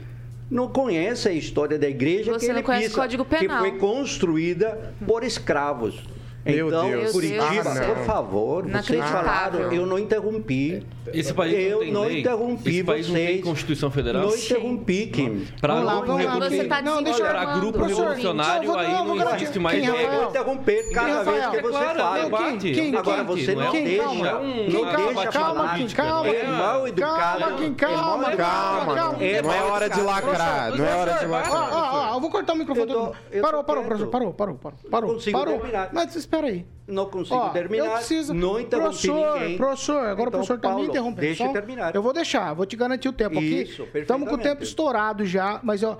[0.50, 5.24] não conhece a história da igreja Você que não ele pisa, que foi construída por
[5.24, 5.98] escravos.
[6.44, 7.12] Meu então, Deus.
[7.12, 7.94] Curitiba, Deus céu.
[7.94, 10.84] por favor, vocês falaram, eu não interrompi.
[11.12, 12.20] Esse país eu não tem não lei.
[12.20, 13.44] interrompi Esse país não tem vocês.
[13.44, 14.22] Constituição Federal.
[14.22, 15.46] Não interrompi, Kim.
[15.60, 17.60] Para Vamos lá, grupo, vamos lá, revolu- Você tá Não, deixa eu- pra desinformando.
[17.72, 20.20] grupo revolucionário, vou- aí não, não existe mais Quem, Eu Rafael?
[20.20, 22.18] vou interromper cada Quem, vez que É você claro, fala.
[22.18, 24.02] é quem, Agora você Não é um- deixa.
[24.02, 24.24] calma.
[24.24, 25.74] não é deixa calma.
[25.74, 26.28] Kim, calma.
[26.28, 27.40] É mal educado.
[27.40, 29.22] Calma, Kim, é calma, calma, calma.
[29.24, 30.76] É Não é hora de lacrar.
[30.76, 31.72] Não é hora de Ó, lacrar.
[32.22, 32.90] Vou cortar o microfone.
[32.90, 33.84] Eu tô- eu Parou, parou.
[33.84, 34.58] Parou, parou, parou.
[34.90, 35.58] Parou, consigo parou.
[35.58, 35.90] terminar.
[35.92, 36.64] Mas espera aí.
[36.86, 37.84] Não consigo Ó, terminar.
[37.84, 38.32] eu preciso.
[38.32, 39.56] Não interrompi professor, ninguém.
[39.58, 41.20] Professor, agora Então, o professor tá me interrompendo.
[41.20, 41.94] Deixa eu terminar.
[41.94, 43.62] Eu vou deixar, vou te garantir o tempo aqui.
[43.62, 45.98] Isso, Estamos com o tempo estourado já, mas ó,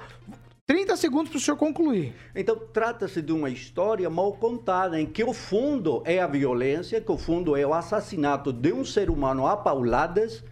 [0.66, 2.14] 30 segundos para o senhor concluir.
[2.34, 7.12] Então, trata-se de uma história mal contada, em que o fundo é a violência, que
[7.12, 10.42] o fundo é o assassinato de um ser humano a pauladas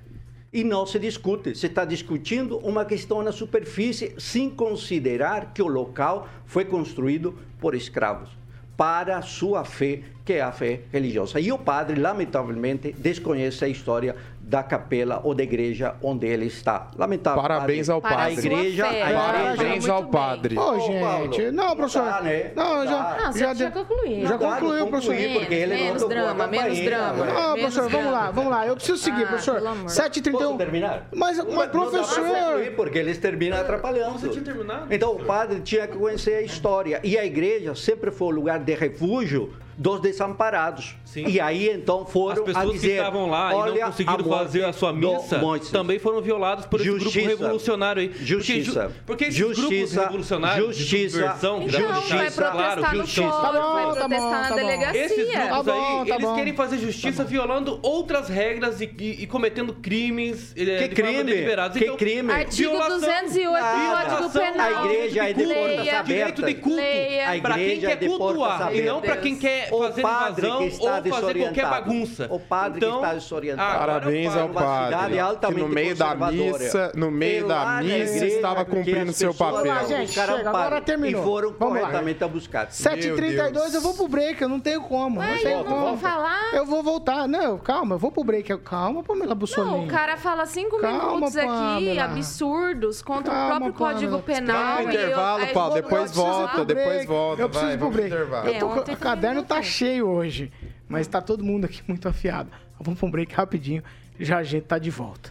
[0.53, 1.55] e não se discute.
[1.55, 7.75] Se está discutindo uma questão na superfície, sem considerar que o local foi construído por
[7.75, 8.41] escravos
[8.81, 11.39] para sua fé, que é a fé religiosa.
[11.39, 14.17] E o padre, lamentavelmente, desconhece a história
[14.51, 16.89] da capela ou da igreja onde ele está.
[16.99, 17.41] Lamentável.
[17.41, 18.17] Parabéns ao padre.
[18.19, 20.59] A igreja, a igreja Parabéns ao padre.
[20.59, 21.01] Ô, gente.
[21.01, 22.03] Paulo, não, professor.
[22.05, 22.53] não dá, né?
[22.57, 23.17] Não, Não já.
[23.23, 24.23] Não, você já, já concluiu.
[24.27, 25.15] Já Não concluiu, não professor.
[25.15, 27.25] concluí, porque ele não menos drama, menos drama.
[27.25, 27.33] né?
[27.37, 28.67] Ah, menos professor, vamos lá, vamos lá.
[28.67, 29.55] Eu preciso seguir, Ah, professor.
[29.55, 29.87] pelo amor.
[29.89, 30.33] 7h31.
[30.33, 31.07] Posso terminar?
[31.15, 32.25] Mas, mas Não dá pra professor.
[32.25, 34.19] concluir, porque eles terminam atrapalhando.
[34.19, 34.93] Você tinha terminado?
[34.93, 37.01] Então o padre tinha que conhecer a história.
[37.05, 40.97] E a igreja sempre foi o lugar de refúgio dos desamparados.
[41.13, 41.27] Sim.
[41.27, 44.39] E aí então As foram a pessoas dizer, que estavam lá e não conseguiram a
[44.39, 45.41] fazer a sua missa
[45.73, 47.29] também foram violados por esse grupo Justiça.
[47.29, 48.09] revolucionário aí.
[48.09, 48.93] Porque ju- Justiça.
[49.05, 50.03] Porque, esses grupos Justiça.
[50.03, 50.97] revolucionários Justiça.
[50.97, 52.15] de subversão, Então, vai Justiça.
[52.17, 53.23] protestar claro, no justiça.
[53.31, 55.05] fórum, Tá bom, vai tá protestar bom, na tá delegacia.
[55.05, 56.35] Esses grupos Tá bom, aí, tá eles bom.
[56.37, 61.11] querem fazer justiça violando outras regras e, e- e cometendo crimes eh, Que de forma
[61.13, 61.25] crime?
[61.25, 61.77] deliberadas.
[61.77, 62.33] Que Então, crime?
[62.33, 62.99] Artigo Violação.
[63.01, 64.21] 208 do.
[64.21, 64.67] Código Penal.
[64.67, 66.47] A igreja é de portas Direito abertas.
[66.47, 67.31] de culto Leia.
[67.33, 70.69] A para quem quer é de portas cultuar e não para quem quer fazer invasão
[70.69, 72.27] que ou está fazer qualquer bagunça.
[72.31, 73.71] O padre que Então, está desorientado.
[73.71, 75.17] agora Parabéns ao padre.
[75.55, 79.65] Que no meio da missa, no meio da lá missa igreja, estava cumprindo seu papel.
[79.67, 81.21] Lá, gente, buscaram chega, agora terminou.
[81.21, 81.81] E foram Vamos lá.
[81.81, 82.77] corretamente buscados.
[82.77, 83.75] 7h32 Deus.
[83.75, 85.21] eu vou pro break, eu não tenho como.
[85.21, 85.81] Não como.
[85.81, 86.55] vou falar.
[86.55, 87.27] Eu vou voltar.
[87.29, 88.57] Não, calma, eu vou pro break.
[88.59, 89.77] Calma, Pamela Bussolini.
[89.77, 92.05] Não, o cara fala cinco Calma, minutos aqui, Pamela.
[92.05, 94.23] absurdos, contra Calma, o próprio Código Pamela.
[94.41, 94.75] Penal.
[94.75, 97.43] Vai e pro eu- intervalo, Paulo, depois volta, depois volta.
[97.43, 98.15] Eu preciso Vai, ir pro break.
[98.57, 100.53] É, o caderno tá cheio hoje,
[100.91, 102.51] mas tá todo mundo aqui muito afiado.
[102.79, 103.83] Vamos pra um break rapidinho,
[104.19, 105.31] já a gente tá de volta.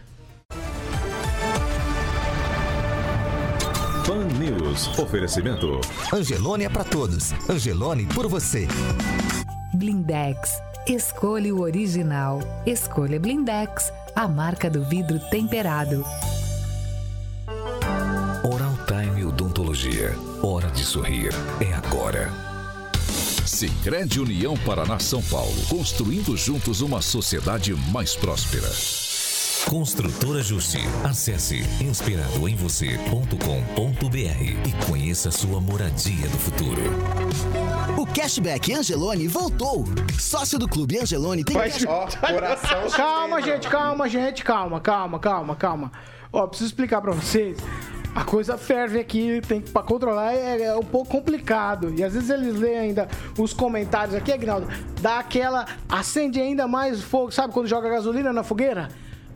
[4.06, 4.98] Pan News.
[4.98, 5.80] Oferecimento.
[6.12, 7.32] Angelone é pra todos.
[7.48, 8.66] Angelone por você.
[9.74, 10.60] Blindex.
[10.88, 12.40] Escolha o original.
[12.66, 16.04] Escolha Blindex, a marca do vidro temperado.
[18.42, 20.16] Oral Time Odontologia.
[20.42, 21.30] Hora de sorrir.
[21.60, 22.49] É agora.
[23.60, 25.52] Sicredi União Paraná São Paulo.
[25.68, 28.70] Construindo juntos uma sociedade mais próspera.
[29.68, 30.80] Construtora Justi.
[31.04, 36.80] Acesse inspiradoemvocê.com.br e conheça sua moradia do futuro.
[37.98, 39.84] O Cashback Angelone voltou.
[40.18, 41.84] Sócio do Clube Angelone tem cash...
[41.86, 45.92] Ó, coração Calma, gente, calma, gente, calma, calma, calma, calma.
[46.32, 47.58] Ó, preciso explicar pra vocês.
[48.14, 51.94] A coisa ferve aqui, tem que pra controlar é, é um pouco complicado.
[51.96, 54.66] E às vezes eles leem ainda os comentários aqui, Agnaldo,
[55.00, 58.88] dá aquela acende ainda mais fogo, sabe quando joga gasolina na fogueira?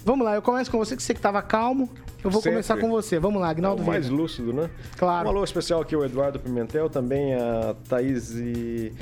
[0.05, 1.89] Vamos lá, eu começo com você que você que tava calmo.
[2.23, 2.53] Eu vou Sempre.
[2.53, 3.19] começar com você.
[3.19, 4.71] Vamos lá, É Agnaldo o mais lúcido, né?
[4.97, 5.27] Claro.
[5.27, 8.93] Um alô especial aqui ao Eduardo Pimentel, também a Thaís e...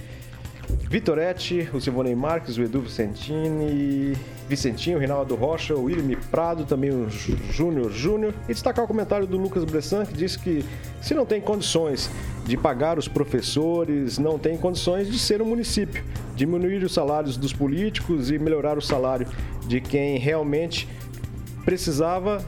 [0.89, 4.17] Vitoretti, o Silvonei Marques, o Edu Vicentini,
[4.49, 8.35] Vicentinho, o Reinaldo Rocha, o William Prado, também o Júnior Júnior.
[8.49, 10.65] E destacar o comentário do Lucas Bressan, que disse que
[11.01, 12.11] se não tem condições
[12.45, 16.05] de pagar os professores, não tem condições de ser um município.
[16.37, 19.27] Diminuir os salários dos políticos e melhorar o salário
[19.67, 20.89] de quem realmente
[21.65, 22.45] precisava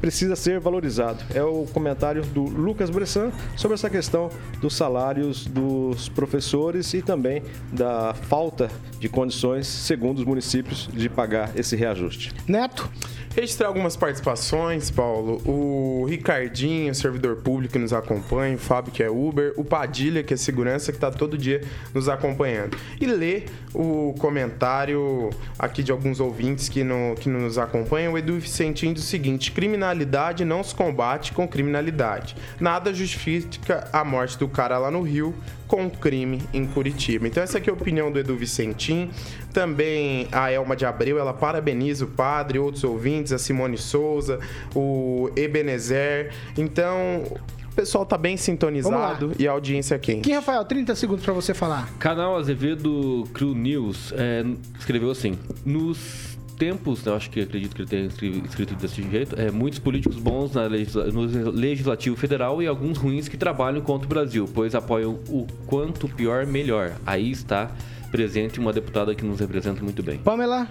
[0.00, 1.22] precisa ser valorizado.
[1.34, 4.30] É o comentário do Lucas Bressan sobre essa questão
[4.60, 11.56] dos salários dos professores e também da falta de condições, segundo os municípios, de pagar
[11.56, 12.32] esse reajuste.
[12.46, 12.90] Neto.
[13.36, 15.42] Registrar algumas participações, Paulo.
[15.44, 20.32] O Ricardinho, servidor público que nos acompanha, o Fábio, que é Uber, o Padilha, que
[20.32, 21.62] é segurança, que está todo dia
[21.92, 22.78] nos acompanhando.
[22.98, 25.28] E ler o comentário
[25.58, 30.44] aqui de alguns ouvintes que, no, que nos acompanham, o Edu Vicentinho, do seguinte: criminalidade
[30.44, 32.34] não se combate com criminalidade.
[32.58, 35.34] Nada justifica a morte do cara lá no Rio
[35.68, 37.26] com crime em Curitiba.
[37.26, 39.10] Então essa aqui é a opinião do Edu Vicentim.
[39.52, 44.40] Também a Elma de Abreu, ela parabeniza o padre, outros ouvintes, a Simone Souza,
[44.74, 46.32] o Ebenezer.
[46.56, 47.22] Então,
[47.70, 50.20] o pessoal tá bem sintonizado e a audiência é quente.
[50.20, 51.90] Aqui, Rafael, 30 segundos para você falar.
[51.98, 54.44] Canal Azevedo Cru News é,
[54.78, 59.50] escreveu assim: nos tempos, eu acho que acredito que ele tenha escrito desse jeito, é,
[59.50, 64.08] muitos políticos bons na legisla no Legislativo Federal e alguns ruins que trabalham contra o
[64.08, 66.96] Brasil, pois apoiam o quanto pior, melhor.
[67.06, 67.70] Aí está
[68.10, 70.18] presente uma deputada que nos representa muito bem.
[70.18, 70.68] Pamela?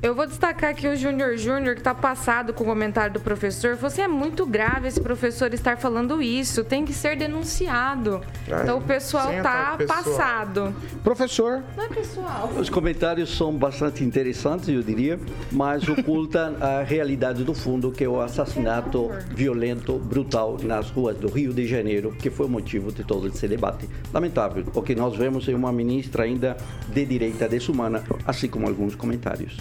[0.00, 3.74] Eu vou destacar aqui o Júnior Júnior, que está passado com o comentário do professor.
[3.74, 6.62] Você é muito grave esse professor estar falando isso.
[6.62, 8.20] Tem que ser denunciado.
[8.48, 10.72] Ai, então o pessoal está passado.
[11.02, 11.64] Professor.
[11.76, 12.48] Não é pessoal.
[12.56, 15.18] Os comentários são bastante interessantes, eu diria,
[15.50, 21.26] mas ocultam a realidade do fundo, que é o assassinato violento, brutal nas ruas do
[21.26, 23.88] Rio de Janeiro, que foi o motivo de todo esse debate.
[24.14, 24.64] Lamentável.
[24.72, 29.56] O que nós vemos é uma ministra ainda de direita desumana, assim como alguns comentários.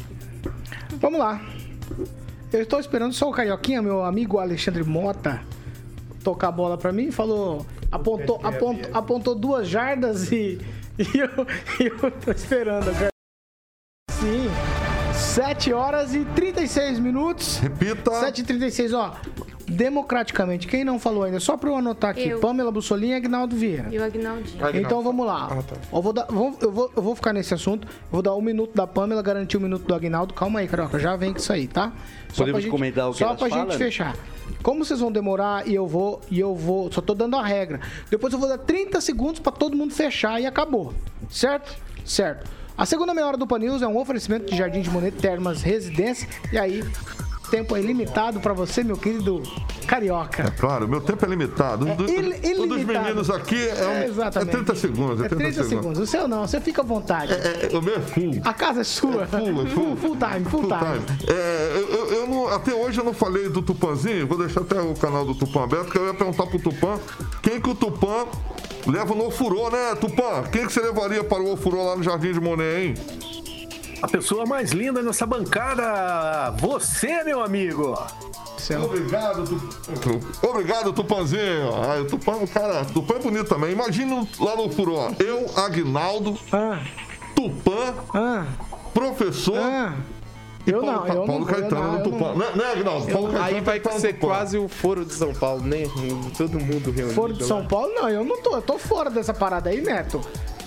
[0.95, 1.41] Vamos lá.
[2.51, 5.41] Eu estou esperando só o Carioquinha, meu amigo Alexandre Mota,
[6.23, 7.11] tocar a bola para mim.
[7.11, 10.59] Falou, apontou, apontou, apontou duas jardas e,
[10.97, 12.91] e eu, tô esperando.
[14.11, 14.47] Sim.
[15.13, 17.57] 7 horas e 36 minutos.
[17.57, 18.11] Repita.
[18.11, 19.15] 7 e 36, ó
[19.67, 20.67] democraticamente.
[20.67, 21.39] Quem não falou ainda?
[21.39, 22.29] Só para eu anotar aqui.
[22.29, 22.39] Eu.
[22.39, 23.89] Pamela Bussolini e Agnaldo Vieira.
[23.91, 24.57] E o Agnaldinho.
[24.75, 25.49] Então vamos lá.
[25.51, 25.75] Ah, tá.
[25.91, 27.87] eu, vou dar, vou, eu, vou, eu vou ficar nesse assunto.
[27.87, 30.33] Eu vou dar um minuto da Pamela, garantir um minuto do Agnaldo.
[30.33, 30.97] Calma aí, Carioca.
[30.97, 31.91] Já vem com isso aí, tá?
[32.29, 33.69] Só Podemos gente, comentar o que Só pra falam?
[33.69, 34.15] gente fechar.
[34.63, 37.81] Como vocês vão demorar e eu vou, e eu vou, só tô dando a regra.
[38.09, 40.93] Depois eu vou dar 30 segundos para todo mundo fechar e acabou.
[41.29, 41.75] Certo?
[42.05, 42.49] Certo.
[42.77, 45.61] A segunda meia hora do Pan News é um oferecimento de Jardim de Monet Termas
[45.61, 46.27] Residência.
[46.53, 46.83] E aí,
[47.49, 49.41] tempo é limitado para você, meu querido
[49.87, 50.51] carioca.
[50.59, 51.87] Claro, meu tempo é limitado.
[51.87, 54.51] É Do- il- o dos meninos aqui é, um, é exatamente.
[54.51, 55.21] 30 segundos.
[55.21, 55.99] É É 30, 30 segundos.
[55.99, 57.31] O seu não, você fica à vontade.
[57.33, 58.31] É, é, o meu é full.
[58.43, 59.25] A casa é sua.
[59.27, 59.95] Full, é full.
[59.97, 61.17] Full time, full, time.
[61.27, 64.79] É, eu, eu- eu não- até hoje eu não falei do Tupanzinho, vou deixar até
[64.81, 66.99] o canal do Tupã aberto, que eu ia perguntar pro Tupã
[67.41, 68.25] quem que o Tupã
[68.85, 70.43] leva no ofurô, né, Tupã?
[70.51, 72.93] Quem que você levaria para o ofurô lá no Jardim de Monet, hein?
[74.01, 77.97] A pessoa mais linda nessa bancada, você, meu amigo.
[78.83, 80.47] Obrigado, Tupã.
[80.49, 81.69] Obrigado, Tupanzinho.
[81.73, 83.71] Ah, o Tupã, o cara, Tupã é bonito também.
[83.71, 86.79] Imagina lá no ofurô, eu, Agnaldo, Ah,
[87.35, 88.45] Tupã, ah,
[88.93, 89.57] professor...
[89.57, 89.93] ah.
[90.65, 92.17] e Eu Paulo, não, eu não Paulo eu Caetano não, Tupã.
[92.29, 93.07] não- Né, né, Agnaldo?
[93.11, 94.27] Paulo Caetano Aí vai tá no ser Tupã.
[94.27, 95.83] quase o foro de São Paulo, né?
[96.37, 97.15] Todo mundo reunido.
[97.15, 97.65] Foro de São lá.
[97.65, 98.55] Paulo, não, eu não tô.
[98.55, 100.19] Eu tô fora dessa parada aí, Neto.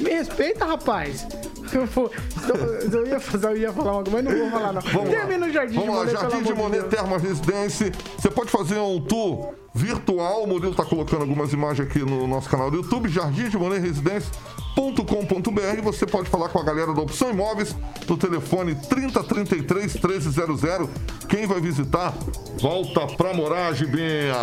[0.02, 1.26] Me respeita, rapaz.
[1.72, 2.10] Eu, vou-
[2.48, 4.80] eu, eu ia, fazer, eu ia falar uma coisa, mas não vou falar, não.
[4.82, 5.46] Vamos Termina lá.
[5.46, 6.88] o Jardim Vamos de lá, Monet, Jardim pelo de Monet.
[6.88, 7.92] Terma Residência.
[8.18, 10.42] Você pode fazer um tour virtual.
[10.42, 13.08] O Murilo está colocando algumas imagens aqui no nosso canal do YouTube.
[13.08, 15.82] Jardim de Monet Residência.com.br.
[15.84, 17.76] Você pode falar com a galera da Opção Imóveis
[18.08, 20.88] no telefone 3033 1300.
[21.28, 22.12] Quem vai visitar,
[22.60, 24.34] volta pra morar, Gibinha.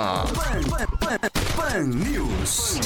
[1.55, 2.81] Pan News.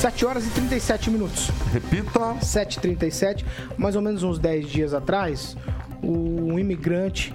[0.00, 1.50] 7 horas e 37 minutos.
[1.70, 2.34] Repita.
[2.40, 3.44] 7h37,
[3.76, 5.58] mais ou menos uns 10 dias atrás,
[6.02, 7.34] um imigrante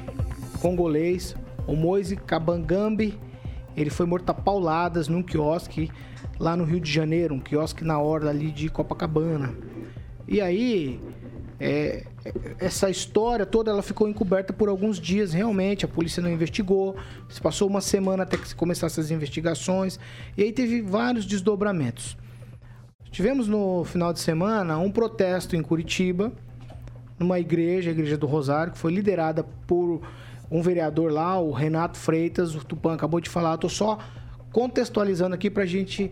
[0.60, 1.36] congolês,
[1.68, 3.20] o Moise Kabangambi,
[3.78, 5.92] ele foi morto a pauladas num quiosque
[6.40, 9.54] lá no Rio de Janeiro, um quiosque na orla ali de Copacabana.
[10.28, 11.00] E aí,
[11.62, 12.04] é,
[12.60, 15.86] essa história toda ela ficou encoberta por alguns dias, realmente.
[15.86, 16.96] A polícia não investigou.
[17.30, 20.00] Se passou uma semana até que se começassem as investigações.
[20.38, 22.18] E aí teve vários desdobramentos.
[23.12, 26.32] Tivemos no final de semana um protesto em Curitiba,
[27.20, 30.02] numa igreja, a Igreja do Rosário, que foi liderada por
[30.50, 32.56] um vereador lá, o Renato Freitas.
[32.56, 33.56] O Tupã acabou de falar.
[33.56, 34.00] Estou só
[34.52, 36.12] contextualizando aqui para a gente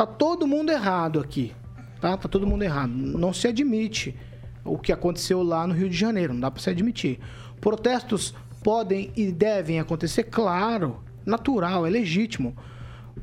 [0.00, 1.52] Tá todo mundo errado aqui.
[2.00, 2.16] Tá?
[2.16, 2.88] Tá todo mundo errado.
[2.88, 4.16] Não se admite
[4.64, 6.32] o que aconteceu lá no Rio de Janeiro.
[6.32, 7.18] Não dá para se admitir.
[7.60, 12.56] Protestos podem e devem acontecer, claro, natural, é legítimo.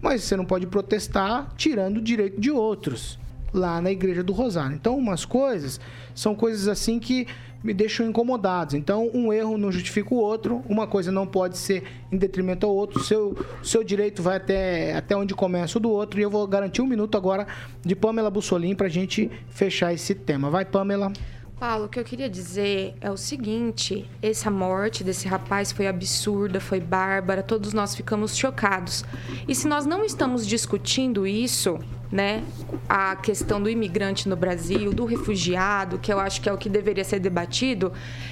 [0.01, 3.19] Mas você não pode protestar tirando o direito de outros
[3.53, 4.75] lá na Igreja do Rosário.
[4.75, 5.79] Então, umas coisas
[6.13, 7.27] são coisas assim que
[7.67, 8.75] me deixam incomodados.
[8.75, 12.73] Então, um erro não justifica o outro, uma coisa não pode ser em detrimento ao
[12.73, 16.47] outro, seu, seu direito vai até, até onde começa o do outro, e eu vou
[16.47, 17.45] garantir um minuto agora
[17.85, 20.49] de Pamela Bussolim para a gente fechar esse tema.
[20.49, 21.11] Vai, Pamela.
[21.59, 26.61] Paulo, o que eu queria dizer é o seguinte: essa morte desse rapaz foi absurda,
[26.61, 29.03] foi bárbara, todos nós ficamos chocados.
[29.47, 31.79] E se nós não estamos discutindo isso,
[32.11, 32.43] né,
[32.87, 36.69] a questão do imigrante no Brasil, do refugiado, que eu acho que é o que
[36.69, 37.91] deveria ser debatido,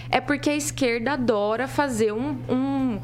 [0.09, 2.99] é porque a esquerda adora fazer um, um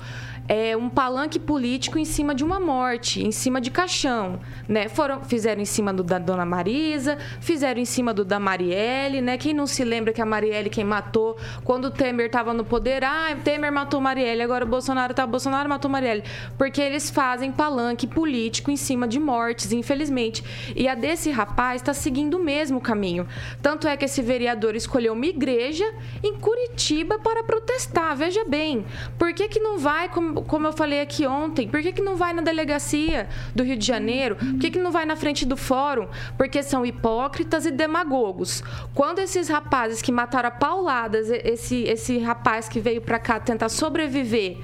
[0.51, 4.89] é, um palanque político em cima de uma morte, em cima de caixão, né?
[4.89, 9.37] Foram, fizeram em cima do da Dona Marisa, fizeram em cima do da Marielle, né?
[9.37, 13.01] Quem não se lembra que a Marielle quem matou quando o Temer estava no poder,
[13.01, 16.23] ah, Temer matou Marielle, agora o Bolsonaro tá, Bolsonaro matou Marielle,
[16.57, 20.43] porque eles fazem palanque político em cima de mortes, infelizmente.
[20.75, 23.25] E a desse rapaz está seguindo o mesmo caminho.
[23.61, 25.85] Tanto é que esse vereador escolheu uma igreja
[26.21, 28.17] em Curitiba para protestar.
[28.17, 28.85] Veja bem,
[29.17, 30.09] por que que não vai
[30.47, 33.85] como eu falei aqui ontem, por que, que não vai na delegacia do Rio de
[33.85, 34.35] Janeiro?
[34.35, 36.07] Por que, que não vai na frente do fórum?
[36.37, 38.63] Porque são hipócritas e demagogos.
[38.93, 43.69] Quando esses rapazes que mataram a pauladas, esse, esse rapaz que veio para cá tentar
[43.69, 44.57] sobreviver,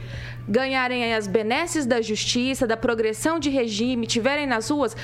[0.47, 4.95] ganharem as benesses da justiça, da progressão de regime, tiverem nas ruas,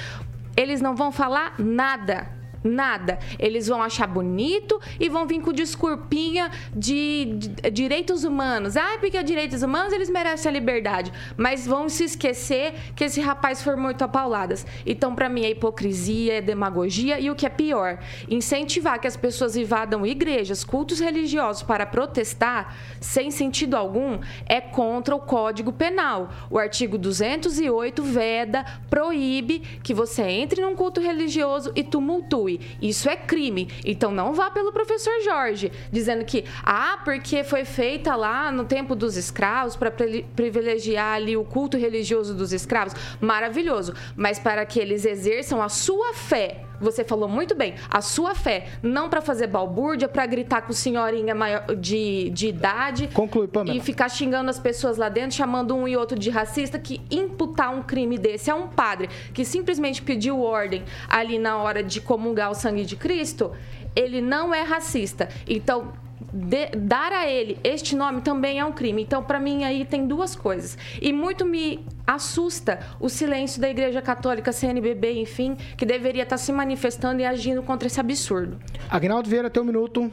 [0.55, 3.19] eles não vão falar nada Nada.
[3.37, 8.77] Eles vão achar bonito e vão vir com desculpinha de, de direitos humanos.
[8.77, 11.11] Ah, porque é direitos humanos eles merecem a liberdade.
[11.35, 14.65] Mas vão se esquecer que esse rapaz foi muito a pauladas.
[14.85, 17.99] Então, para mim, é hipocrisia, é demagogia e o que é pior,
[18.29, 25.15] incentivar que as pessoas invadam igrejas, cultos religiosos para protestar sem sentido algum é contra
[25.15, 26.29] o Código Penal.
[26.49, 32.52] O artigo 208 veda, proíbe que você entre num culto religioso e tumultue.
[32.81, 33.69] Isso é crime.
[33.85, 38.95] Então não vá pelo professor Jorge, dizendo que, ah, porque foi feita lá no tempo
[38.95, 39.91] dos escravos para
[40.35, 42.93] privilegiar ali o culto religioso dos escravos.
[43.19, 43.93] Maravilhoso.
[44.15, 48.67] Mas para que eles exerçam a sua fé você falou muito bem, a sua fé,
[48.81, 53.09] não para fazer balbúrdia, para gritar com senhorinha maior de, de idade.
[53.13, 53.77] Conclui, Pamela.
[53.77, 57.73] E ficar xingando as pessoas lá dentro, chamando um e outro de racista, que imputar
[57.73, 62.51] um crime desse a um padre que simplesmente pediu ordem ali na hora de comungar
[62.51, 63.51] o sangue de Cristo,
[63.95, 65.29] ele não é racista.
[65.47, 65.93] Então,
[66.33, 69.03] de, dar a ele este nome também é um crime.
[69.03, 70.77] Então, para mim, aí tem duas coisas.
[71.01, 76.41] E muito me assusta o silêncio da Igreja Católica, CNBB, enfim, que deveria estar tá
[76.41, 78.57] se manifestando e agindo contra esse absurdo.
[78.89, 80.11] Agnaldo Vieira, tem um minuto.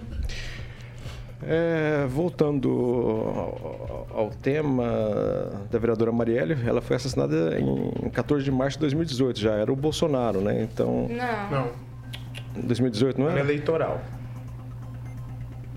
[1.43, 4.85] É, voltando ao, ao, tema
[5.71, 9.77] da vereadora Marielle, ela foi assassinada em 14 de março de 2018, já era o
[9.77, 10.63] Bolsonaro, né?
[10.63, 11.09] Então.
[11.09, 11.51] Não.
[11.51, 11.71] Não.
[12.63, 13.33] 2018, não é?
[13.33, 14.03] Era eleitoral.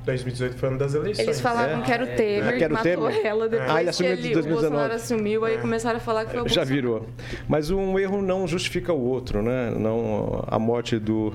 [0.06, 1.24] 2018 foi ano das eleições.
[1.24, 1.82] Eles falavam é.
[1.82, 2.58] que era o Temer, é.
[2.58, 3.26] que matou Temer.
[3.26, 4.46] ela depois ah, ele assumiu que ele, 2019.
[4.46, 5.58] o Bolsonaro assumiu, aí é.
[5.58, 7.08] começaram a falar que foi o Já virou.
[7.48, 9.74] Mas um erro não justifica o outro, né?
[9.78, 11.34] Não, a morte do,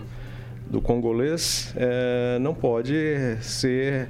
[0.67, 4.09] do congolês é, não pode ser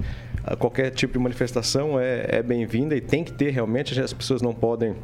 [0.57, 4.53] qualquer tipo de manifestação é, é bem-vinda e tem que ter realmente as pessoas não
[4.53, 4.95] podem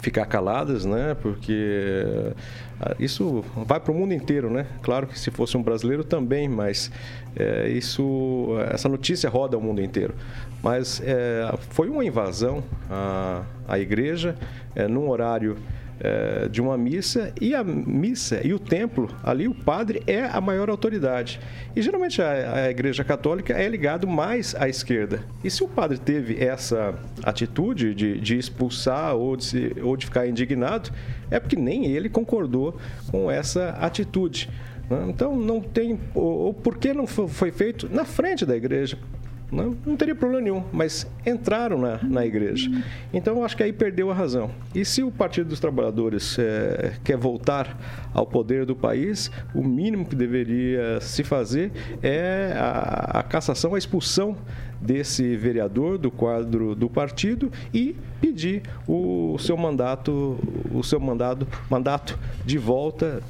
[0.00, 1.16] ficar caladas, né?
[1.20, 2.32] Porque
[2.80, 4.66] ah, isso vai para o mundo inteiro, né?
[4.82, 6.90] Claro que se fosse um brasileiro também, mas
[7.36, 10.14] é, isso, essa notícia roda o mundo inteiro.
[10.62, 14.36] Mas é, foi uma invasão à, à igreja
[14.74, 15.56] é, num horário
[16.00, 20.40] é, de uma missa e a missa e o templo ali o padre é a
[20.40, 21.40] maior autoridade.
[21.74, 25.20] E geralmente a, a, igreja católica é ligado mais à esquerda.
[25.44, 30.06] E se o padre teve essa atitude de, de expulsar ou de, se, ou de
[30.06, 30.90] ficar indignado
[31.30, 32.76] é porque nem ele concordou
[33.10, 34.50] com essa atitude
[34.90, 35.06] né?
[35.08, 38.98] então não tem ou por que não foi feito na frente da igreja
[39.52, 42.70] não, não teria problema nenhum, mas entraram na, na igreja.
[43.12, 44.50] Então, eu acho que aí perdeu a razão.
[44.74, 47.76] E se o Partido dos Trabalhadores é, quer voltar
[48.14, 51.70] ao poder do país, o mínimo que deveria se fazer
[52.02, 54.36] é a, a cassação, a expulsão
[54.80, 60.36] desse vereador do quadro do partido e pedir o seu mandato,
[60.72, 63.22] o seu mandado, mandato de volta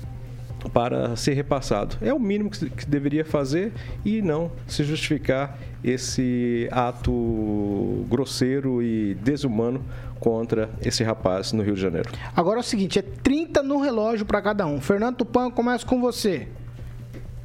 [0.70, 1.96] para ser repassado.
[2.00, 3.72] É o mínimo que, se, que deveria fazer
[4.04, 9.84] e não se justificar esse ato grosseiro e desumano
[10.20, 12.10] contra esse rapaz no Rio de Janeiro.
[12.36, 14.80] Agora é o seguinte, é 30 no relógio para cada um.
[14.80, 16.48] Fernando Tupan, começa com você.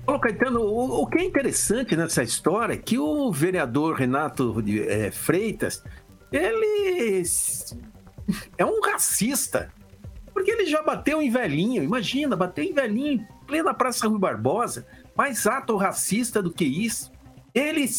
[0.06, 5.12] Paulo Caetano, o, o, que é interessante nessa história é que o vereador Renato é,
[5.12, 5.84] Freitas,
[6.32, 7.24] ele
[8.58, 9.70] é um racista.
[10.38, 14.86] Porque ele já bateu em velhinho, imagina, bateu em velhinho em plena Praça Rui Barbosa.
[15.16, 17.12] Mais ato racista do que isso.
[17.56, 17.90] Ele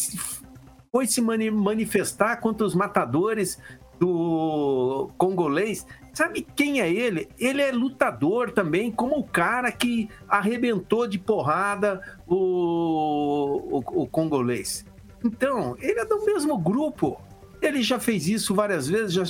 [0.89, 3.59] foi se manifestar contra os matadores
[3.99, 5.85] do congolês.
[6.13, 7.27] Sabe quem é ele?
[7.37, 14.85] Ele é lutador também, como o cara que arrebentou de porrada o, o, o congolês.
[15.25, 17.21] Então, ele é do mesmo grupo.
[17.61, 19.25] Ele já fez isso várias vezes, já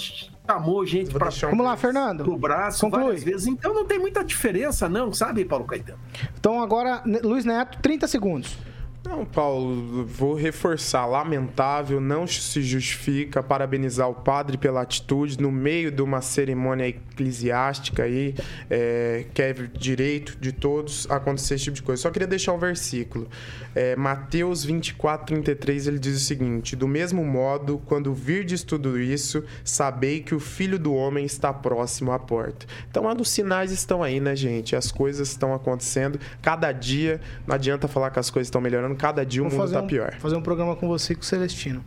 [0.49, 2.21] chamou gente para Vamos lá, Fernando.
[2.31, 3.03] O braço Conclui.
[3.03, 3.47] várias vezes.
[3.47, 5.99] Então não tem muita diferença, não, sabe, Paulo Caetano?
[6.39, 8.57] Então agora, Luiz Neto, 30 segundos.
[9.01, 11.05] Não, Paulo, vou reforçar.
[11.05, 18.03] Lamentável, não se justifica parabenizar o padre pela atitude no meio de uma cerimônia eclesiástica
[18.03, 18.35] aí,
[18.69, 22.01] é, que é direito de todos acontecer esse tipo de coisa.
[22.01, 23.29] Só queria deixar um versículo.
[23.73, 29.45] É, Mateus 24, 33, ele diz o seguinte: Do mesmo modo, quando virdes tudo isso,
[29.63, 32.65] sabei que o filho do homem está próximo à porta.
[32.89, 34.75] Então, os sinais estão aí, né, gente?
[34.75, 36.19] As coisas estão acontecendo.
[36.41, 39.71] Cada dia, não adianta falar que as coisas estão melhorando cada dia Vou o mundo
[39.71, 40.15] tá um, pior.
[40.19, 41.83] fazer um programa com você e com o Celestino.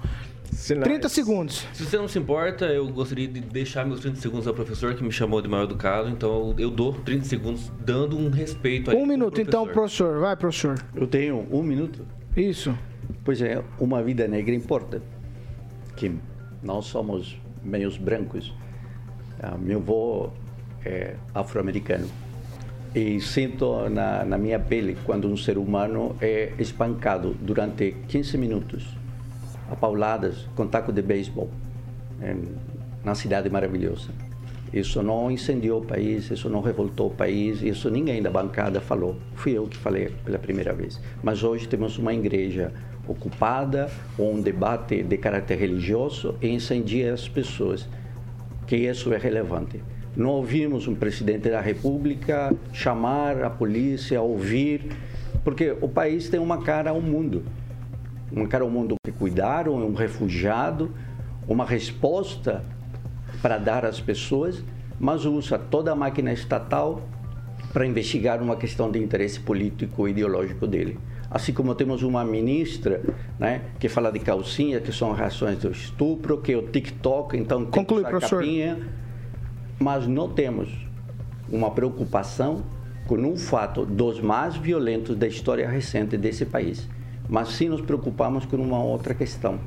[0.52, 0.84] Sinais.
[0.84, 1.66] 30 segundos.
[1.72, 5.02] Se você não se importa, eu gostaria de deixar meus 30 segundos ao professor que
[5.02, 9.06] me chamou de mal educado, então eu dou 30 segundos dando um respeito a Um
[9.06, 9.48] minuto, professor.
[9.48, 10.20] então, professor.
[10.20, 10.78] Vai, professor.
[10.94, 12.06] Eu tenho um minuto?
[12.36, 12.76] Isso.
[13.24, 15.02] Pois é, uma vida negra importa.
[15.96, 16.12] Que
[16.62, 18.54] nós somos meios brancos.
[19.40, 20.30] Ah, meu avô
[20.84, 22.08] é afro-americano
[22.94, 28.86] e sinto na, na minha pele quando um ser humano é espancado durante 15 minutos,
[29.70, 31.48] a pauladas com taco de beisebol,
[33.04, 34.10] na cidade maravilhosa.
[34.72, 39.16] Isso não incendiou o país, isso não revoltou o país, isso ninguém da bancada falou.
[39.34, 40.98] Fui eu que falei pela primeira vez.
[41.22, 42.72] Mas hoje temos uma igreja
[43.06, 47.86] ocupada, um debate de caráter religioso e incendia as pessoas.
[48.66, 49.82] Que isso é relevante.
[50.14, 54.92] Não ouvimos um presidente da República chamar a polícia, ouvir,
[55.42, 57.42] porque o país tem uma cara ao mundo.
[58.30, 60.90] Uma cara ao mundo que cuidaram, um refugiado,
[61.48, 62.62] uma resposta
[63.40, 64.62] para dar às pessoas,
[65.00, 67.02] mas usa toda a máquina estatal
[67.72, 70.98] para investigar uma questão de interesse político e ideológico dele.
[71.30, 73.00] Assim como temos uma ministra
[73.38, 77.64] né, que fala de calcinha, que são reações do estupro, que é o TikTok, então
[77.64, 78.40] Conclui, professor.
[78.40, 78.78] capinha
[79.82, 80.68] mas não temos
[81.50, 82.62] uma preocupação
[83.06, 86.88] com um fato dos mais violentos da história recente desse país.
[87.28, 89.58] Mas sim nos preocupamos com uma outra questão,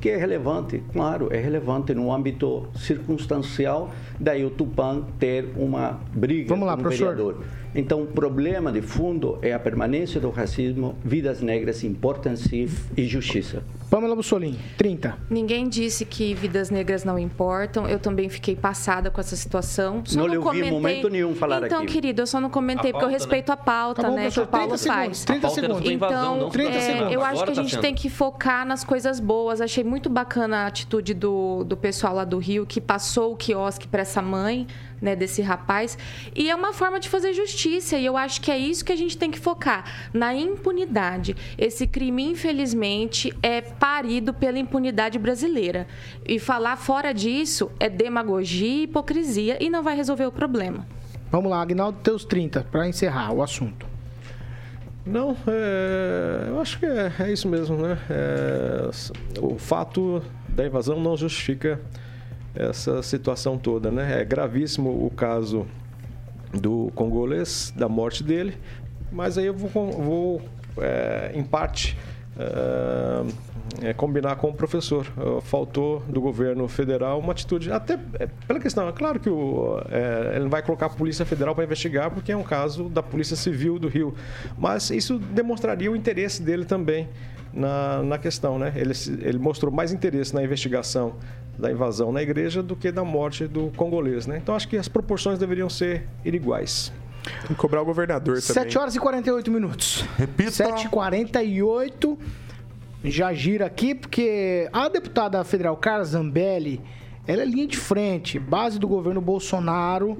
[0.00, 6.50] que é relevante, claro, é relevante no âmbito circunstancial, daí o Tupan ter uma briga
[6.50, 7.08] Vamos lá, com o professor.
[7.08, 7.44] vereador.
[7.74, 13.04] Então, o problema de fundo é a permanência do racismo, vidas negras importam sim e
[13.06, 13.64] justiça.
[13.90, 15.16] Pamela Bussolini, 30.
[15.30, 17.88] Ninguém disse que vidas negras não importam.
[17.88, 20.02] Eu também fiquei passada com essa situação.
[20.04, 21.84] Só não, não ouvi momento nenhum falar então, aqui.
[21.84, 23.14] Então, querido, eu só não comentei porque eu né?
[23.14, 23.54] respeito né?
[23.54, 24.30] a pauta, tá bom, né?
[24.30, 25.24] Que o Paulo 30 faz.
[25.24, 25.90] 30 segundos.
[25.90, 27.12] Então, 30 é, segundos.
[27.12, 27.80] eu acho Agora que a tá gente sendo.
[27.82, 29.60] tem que focar nas coisas boas.
[29.60, 33.86] Achei muito bacana a atitude do, do pessoal lá do Rio que passou o quiosque
[33.86, 34.66] para essa mãe
[35.00, 35.98] né, desse rapaz.
[36.34, 37.96] E é uma forma de fazer justiça.
[37.96, 41.36] E eu acho que é isso que a gente tem que focar, na impunidade.
[41.58, 45.86] Esse crime, infelizmente, é parido pela impunidade brasileira.
[46.26, 50.86] E falar fora disso é demagogia e hipocrisia e não vai resolver o problema.
[51.30, 53.94] Vamos lá, Agnaldo, teus 30, para encerrar o assunto.
[55.04, 57.98] Não, é, eu acho que é, é isso mesmo, né?
[58.08, 58.88] É,
[59.40, 61.80] o fato da invasão não justifica
[62.54, 64.20] essa situação toda, né?
[64.20, 65.66] É gravíssimo o caso
[66.52, 68.56] do congolês, da morte dele,
[69.10, 70.42] mas aí eu vou, vou
[70.78, 71.96] é, em parte,
[73.82, 75.06] é, combinar com o professor.
[75.42, 80.36] Faltou do governo federal uma atitude, até é, pela questão, é claro que o, é,
[80.36, 83.78] ele vai colocar a Polícia Federal para investigar, porque é um caso da Polícia Civil
[83.78, 84.14] do Rio,
[84.56, 87.08] mas isso demonstraria o interesse dele também
[87.52, 88.72] na, na questão, né?
[88.76, 88.92] Ele,
[89.22, 91.14] ele mostrou mais interesse na investigação
[91.58, 94.38] da invasão na igreja do que da morte do congolês, né?
[94.42, 96.92] Então acho que as proporções deveriam ser iguais.
[97.24, 98.64] Tem que cobrar o governador também.
[98.64, 100.04] 7 horas e 48 minutos.
[100.18, 100.50] Repita.
[100.50, 102.18] 7 e 48
[103.02, 106.80] Já gira aqui porque a deputada federal Carla Zambelli,
[107.26, 110.18] ela é linha de frente, base do governo Bolsonaro.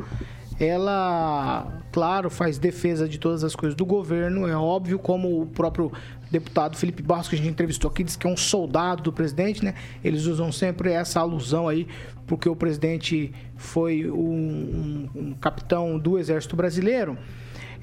[0.59, 5.93] Ela claro, faz defesa de todas as coisas do governo, é óbvio, como o próprio
[6.29, 9.65] deputado Felipe Barros, que a gente entrevistou aqui, disse que é um soldado do presidente,
[9.65, 9.75] né?
[10.03, 11.87] Eles usam sempre essa alusão aí,
[12.27, 17.17] porque o presidente foi um, um, um capitão do Exército Brasileiro.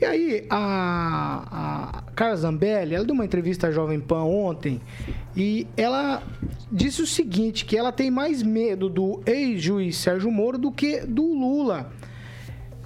[0.01, 4.81] E aí, a, a Carla Zambelli, ela deu uma entrevista à Jovem Pan ontem
[5.37, 6.21] e ela
[6.69, 11.23] disse o seguinte, que ela tem mais medo do ex-juiz Sérgio Moro do que do
[11.23, 11.91] Lula.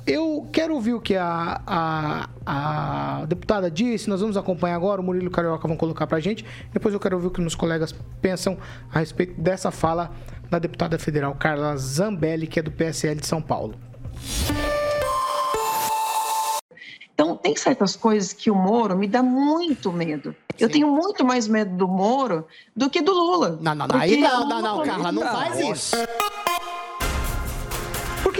[0.08, 4.08] Eu quero ouvir o que a, a, a, deputada disse.
[4.08, 5.02] Nós vamos acompanhar agora.
[5.02, 6.46] O Murilo Carioca vão colocar pra gente.
[6.72, 8.58] Depois eu quero ouvir o que meus colegas pensam
[8.94, 10.12] a respeito dessa fala
[10.50, 13.74] da deputada federal Carla Zambelli, que é do PSL de São Paulo.
[17.16, 20.36] Então, tem certas coisas que o Moro me dá muito medo.
[20.56, 20.66] Sim.
[20.66, 22.46] Eu tenho muito mais medo do Moro
[22.76, 23.58] do que do Lula.
[23.62, 23.96] Não, não, não.
[23.96, 25.96] Aí não, não, não, Carla, não faz isso.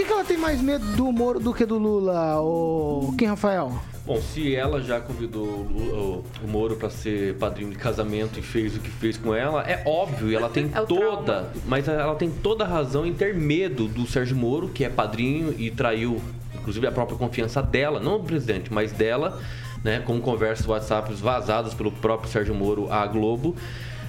[0.06, 3.76] Por que, ela tem mais medo do Moro do que do Lula, o quem, Rafael?
[4.06, 8.76] Bom, se ela já convidou o, o Moro para ser padrinho de casamento e fez
[8.76, 11.50] o que fez com ela, é óbvio, e ela tem é toda, trauma.
[11.66, 15.52] mas ela tem toda a razão em ter medo do Sérgio Moro, que é padrinho
[15.58, 16.20] e traiu
[16.54, 19.40] inclusive a própria confiança dela, não do presidente, mas dela,
[19.82, 23.56] né, com conversas WhatsApp vazadas pelo próprio Sérgio Moro à Globo.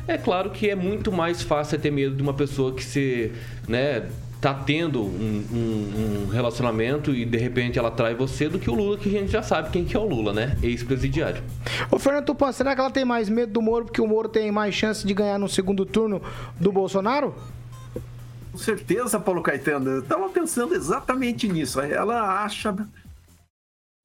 [0.07, 3.31] É claro que é muito mais fácil ter medo de uma pessoa que se,
[3.67, 4.07] né,
[4.47, 8.73] tá tendo um, um, um, relacionamento e de repente ela trai você do que o
[8.73, 10.57] Lula, que a gente já sabe quem que é o Lula, né?
[10.63, 11.43] Ex-presidiário.
[11.91, 14.49] Ô Fernando Tupan, será que ela tem mais medo do Moro porque o Moro tem
[14.49, 16.21] mais chance de ganhar no segundo turno
[16.57, 17.35] do Bolsonaro?
[18.53, 19.89] Com certeza, Paulo Caetano.
[19.89, 21.81] Eu estava pensando exatamente nisso.
[21.81, 22.73] Ela acha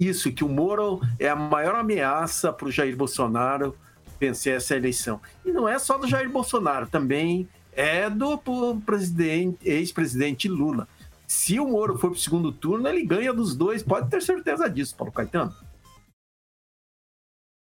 [0.00, 3.76] isso, que o Moro é a maior ameaça para o Jair Bolsonaro
[4.18, 5.20] vencer essa eleição.
[5.44, 8.38] E não é só do Jair Bolsonaro, também é do
[8.84, 10.86] presidente, ex-presidente Lula.
[11.26, 13.82] Se o Moro for para o segundo turno, ele ganha dos dois.
[13.82, 15.54] Pode ter certeza disso, Paulo Caetano.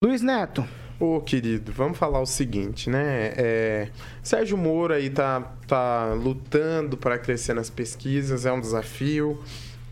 [0.03, 0.65] Luiz Neto.
[0.99, 3.33] Ô, oh, querido, vamos falar o seguinte, né?
[3.37, 3.91] É,
[4.21, 9.41] Sérgio Moro aí tá, tá lutando para crescer nas pesquisas, é um desafio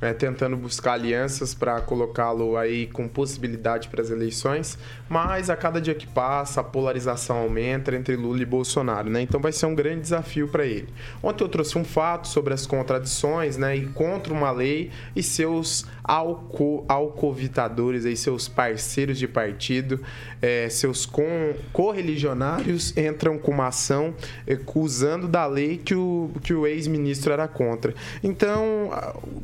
[0.01, 4.77] é, tentando buscar alianças para colocá-lo aí com possibilidade para as eleições,
[5.09, 9.21] mas a cada dia que passa a polarização aumenta entre Lula e Bolsonaro, né?
[9.21, 10.87] Então vai ser um grande desafio para ele.
[11.23, 13.75] Ontem eu trouxe um fato sobre as contradições, né?
[13.75, 19.99] E contra uma lei e seus alco, alcovitadores, aí, seus parceiros de partido,
[20.41, 21.09] é, seus
[21.73, 24.13] correligionários entram com uma ação
[24.49, 27.93] acusando da lei que o, que o ex-ministro era contra.
[28.23, 28.91] Então,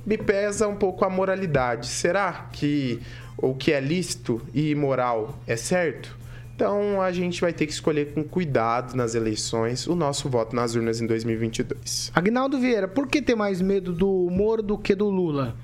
[0.06, 1.88] me pede pesa um pouco a moralidade.
[1.88, 3.00] Será que
[3.38, 6.18] o que é lícito e imoral é certo?
[6.54, 10.76] Então a gente vai ter que escolher com cuidado nas eleições o nosso voto nas
[10.76, 12.12] urnas em 2022.
[12.14, 15.56] Agnaldo Vieira, por que ter mais medo do Moro do que do Lula?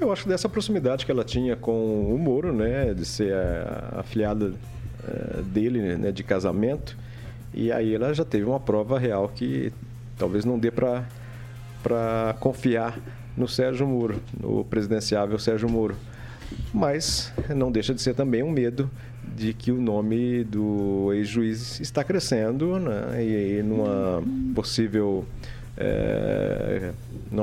[0.00, 4.00] Eu acho que dessa proximidade que ela tinha com o Moro, né, de ser a
[4.00, 4.54] afiliada
[5.06, 6.96] eh, dele, né, de casamento,
[7.52, 9.70] e aí ela já teve uma prova real que
[10.16, 11.04] talvez não dê para
[11.82, 12.98] para confiar
[13.38, 15.94] no Sérgio Moro, no presidenciável Sérgio Moro.
[16.72, 18.90] Mas não deixa de ser também um medo
[19.36, 23.22] de que o nome do ex-juiz está crescendo né?
[23.22, 24.22] e, e numa
[24.54, 25.24] possível
[25.78, 26.92] é,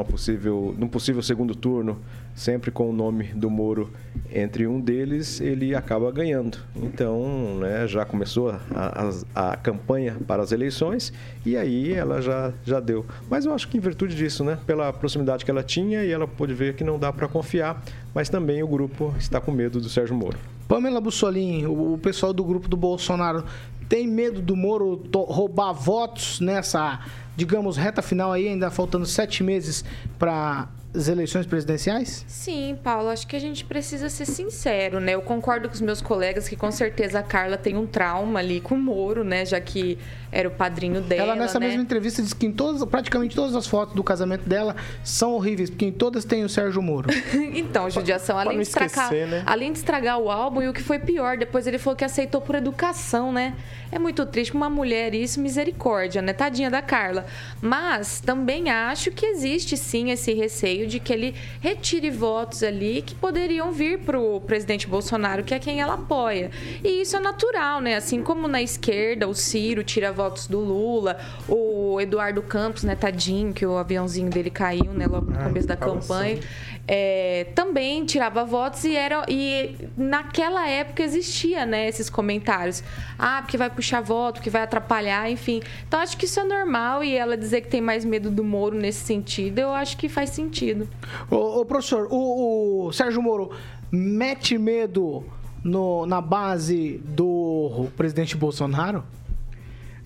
[0.03, 1.99] possível, num possível segundo turno,
[2.35, 3.89] sempre com o nome do Moro
[4.31, 6.57] entre um deles, ele acaba ganhando.
[6.75, 11.13] Então, né, já começou a, a, a, campanha para as eleições
[11.45, 13.05] e aí ela já, já deu.
[13.29, 16.27] Mas eu acho que em virtude disso, né, pela proximidade que ela tinha e ela
[16.27, 17.81] pôde ver que não dá para confiar,
[18.15, 20.37] mas também o grupo está com medo do Sérgio Moro.
[20.67, 23.43] Pamela Bussolini, o pessoal do grupo do Bolsonaro
[23.87, 26.99] tem medo do Moro roubar votos nessa
[27.35, 29.83] digamos, reta final aí, ainda faltando sete meses
[30.17, 32.23] para as eleições presidenciais?
[32.27, 35.13] Sim, Paulo, acho que a gente precisa ser sincero, né?
[35.13, 38.61] Eu concordo com os meus colegas que com certeza a Carla tem um trauma ali
[38.61, 39.45] com o Moro, né?
[39.45, 39.97] Já que
[40.31, 41.23] era o padrinho dela.
[41.23, 41.67] Ela nessa né?
[41.67, 45.69] mesma entrevista disse que em todas, praticamente todas as fotos do casamento dela são horríveis,
[45.69, 47.09] porque em todas tem o Sérgio Moro.
[47.53, 49.43] então, judiação, além de, estragar, né?
[49.45, 52.41] além de estragar o álbum, e o que foi pior, depois ele falou que aceitou
[52.41, 53.55] por educação, né?
[53.91, 56.33] É muito triste uma mulher isso, misericórdia, né?
[56.33, 57.25] Tadinha da Carla.
[57.61, 63.15] Mas também acho que existe sim esse receio de que ele retire votos ali que
[63.15, 66.51] poderiam vir para o presidente Bolsonaro, que é quem ela apoia.
[66.83, 67.95] E isso é natural, né?
[67.95, 71.17] Assim como na esquerda o Ciro tira votos do Lula,
[71.47, 75.75] o Eduardo Campos, né, tadinho, que o aviãozinho dele caiu, né, logo no começo da
[75.75, 76.39] campanha.
[76.87, 82.83] É, também tirava votos e era e naquela época existia né esses comentários.
[83.17, 85.61] Ah porque vai puxar voto que vai atrapalhar enfim.
[85.87, 88.75] Então acho que isso é normal e ela dizer que tem mais medo do Moro
[88.77, 90.87] nesse sentido eu acho que faz sentido.
[91.29, 93.51] O, professor o, o Sérgio Moro
[93.91, 95.25] mete medo
[95.63, 99.03] no, na base do presidente Bolsonaro?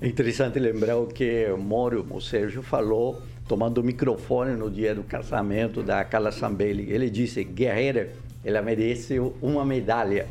[0.01, 5.01] É interessante lembrar o que Moro, o Sérgio, falou tomando o microfone no dia do
[5.01, 6.91] casamento da Carla Zambelli.
[6.91, 8.11] Ele disse, guerreira,
[8.45, 10.27] ela merece uma medalha.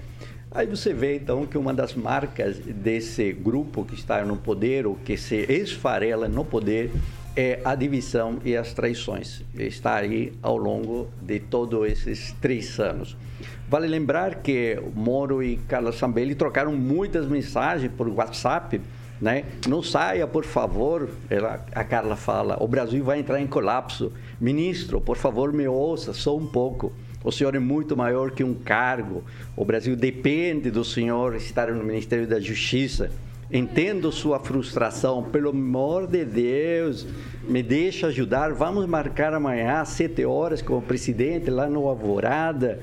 [0.53, 4.95] Aí você vê então que uma das marcas desse grupo que está no poder, ou
[4.95, 6.93] que se esfarela no poder,
[7.37, 9.43] é a divisão e as traições.
[9.59, 13.17] Está aí ao longo de todos esses três anos.
[13.69, 18.81] Vale lembrar que Moro e Carla Zambelli trocaram muitas mensagens por WhatsApp,
[19.21, 19.45] né?
[19.67, 24.13] Não saia, por favor, ela, a Carla fala, o Brasil vai entrar em colapso.
[24.41, 26.93] Ministro, por favor, me ouça só um pouco.
[27.25, 29.25] O senhor é muito maior que um cargo.
[29.57, 33.11] O Brasil depende do senhor estar no Ministério da Justiça.
[33.51, 37.07] Entendo sua frustração, pelo amor de Deus,
[37.43, 38.53] me deixa ajudar.
[38.53, 42.81] Vamos marcar amanhã às sete horas com o presidente lá no Alvorada.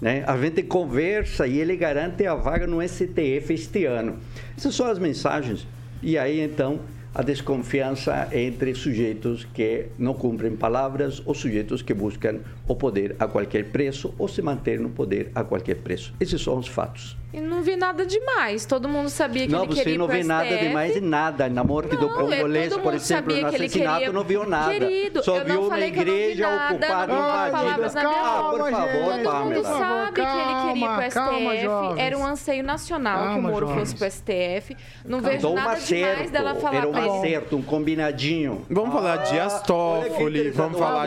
[0.00, 0.24] Né?
[0.26, 4.18] A gente conversa e ele garante a vaga no STF este ano.
[4.56, 5.66] Essas são as mensagens.
[6.02, 6.80] E aí então
[7.18, 12.38] a desconfiança entre sujeitos que não cumprem palavras ou sujeitos que buscam
[12.68, 16.14] o poder a qualquer preço ou se manter no poder a qualquer preço.
[16.20, 17.16] Esses são os fatos.
[17.30, 18.64] E não vi nada demais.
[18.64, 21.48] Todo mundo sabia que não, ele queria Não, você não vê nada demais em nada.
[21.48, 24.12] Na morte não, do congolês, por exemplo, no assassinato, queria...
[24.12, 24.72] não viu nada.
[24.72, 28.00] Querido, Só viu uma igreja ocupada, invadida.
[28.00, 29.44] Ah, por favor, Todo Pamela.
[29.44, 31.14] mundo sabe que ele queria ir pro STF.
[31.14, 33.92] Calma, Era um anseio nacional calma, que o Moro jovens.
[33.92, 34.76] fosse pro STF.
[35.04, 38.64] Não vejo nada acerto, demais dela falar era um acerto, um combinadinho.
[38.70, 41.06] Vamos falar de Toffoli, que vamos falar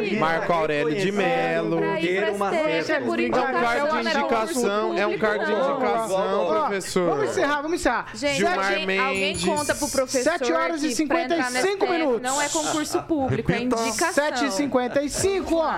[0.00, 0.16] de.
[0.16, 1.12] Marco Aurélio de ir
[2.00, 5.18] Ter uma é certa- por É um cargo de não é indicação, concurso é um
[5.18, 7.10] cargo de indicação, professor.
[7.10, 8.06] Vamos encerrar, vamos encerrar.
[8.14, 11.92] Gente, Gilmar alguém, conta pro professor 7 horas e que pra entrar no 55 STF
[11.92, 12.22] minutos.
[12.22, 14.24] Não é concurso público, é indicação.
[14.24, 15.74] 7h55, ó.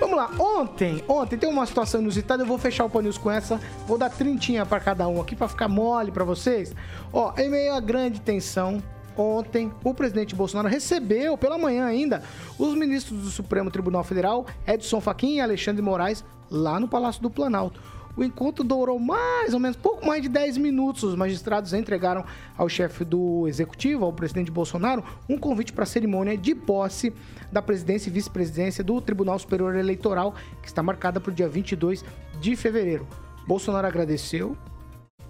[0.00, 0.30] Vamos lá.
[0.38, 2.42] Ontem, ontem tem uma situação inusitada.
[2.42, 3.60] Eu vou fechar o paninhos com essa.
[3.86, 6.74] Vou dar trintinha pra cada um aqui pra ficar mole pra vocês.
[7.12, 8.82] Ó, em meio à grande tensão,
[9.16, 12.22] ontem o presidente Bolsonaro recebeu, pela manhã ainda,
[12.58, 17.30] os ministros do Supremo Tribunal Federal, Edson Fachin e Alexandre Moraes, lá no Palácio do
[17.30, 17.80] Planalto.
[18.16, 21.02] O encontro durou mais ou menos pouco mais de 10 minutos.
[21.02, 22.24] Os magistrados entregaram
[22.56, 27.12] ao chefe do executivo, ao presidente Bolsonaro, um convite para a cerimônia de posse
[27.50, 32.04] da presidência e vice-presidência do Tribunal Superior Eleitoral, que está marcada para o dia 22
[32.40, 33.06] de fevereiro.
[33.48, 34.56] Bolsonaro agradeceu,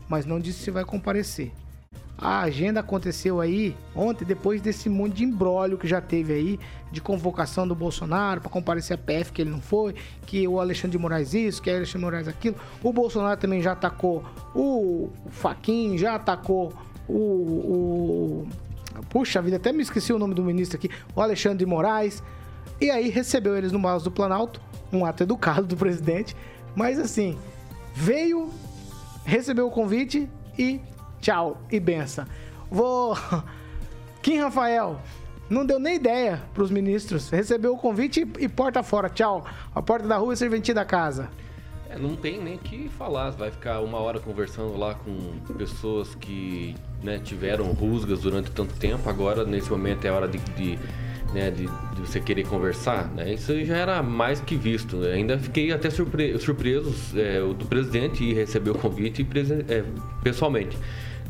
[0.07, 1.64] mas não disse se vai comparecer.
[2.25, 6.61] A agenda aconteceu aí ontem, depois desse monte de embrólio que já teve aí,
[6.91, 9.95] de convocação do Bolsonaro para comparecer a PF, que ele não foi,
[10.25, 12.57] que o Alexandre de Moraes isso, que o Alexandre de Moraes aquilo.
[12.83, 16.73] O Bolsonaro também já atacou o Faquin, já atacou
[17.07, 18.49] o, o.
[19.11, 22.23] Puxa vida, até me esqueci o nome do ministro aqui, o Alexandre de Moraes.
[22.81, 26.35] E aí recebeu eles no Palácio do Planalto, um ato educado do presidente,
[26.75, 27.39] mas assim,
[27.95, 28.49] veio,
[29.27, 30.27] recebeu o convite
[30.59, 30.81] e
[31.25, 32.27] tchau e benção.
[32.71, 33.17] Vou.
[34.23, 35.01] Kim Rafael,
[35.49, 37.31] não deu nem ideia pros ministros.
[37.31, 39.09] Recebeu o convite e, porta fora.
[39.09, 39.45] Tchau.
[39.75, 41.31] A porta da rua e serventia da casa.
[41.89, 46.75] É, não tem nem que falar, vai ficar uma hora conversando lá com pessoas que
[47.03, 50.79] né, tiveram rusgas durante tanto tempo, agora nesse momento é hora de, de,
[51.35, 53.35] né, de, de você querer conversar, né?
[53.35, 55.03] Isso já era mais que visto.
[55.03, 59.25] Ainda fiquei até surpre surpreso é, do presidente ir receber o convite
[59.69, 59.85] é,
[60.23, 60.77] pessoalmente.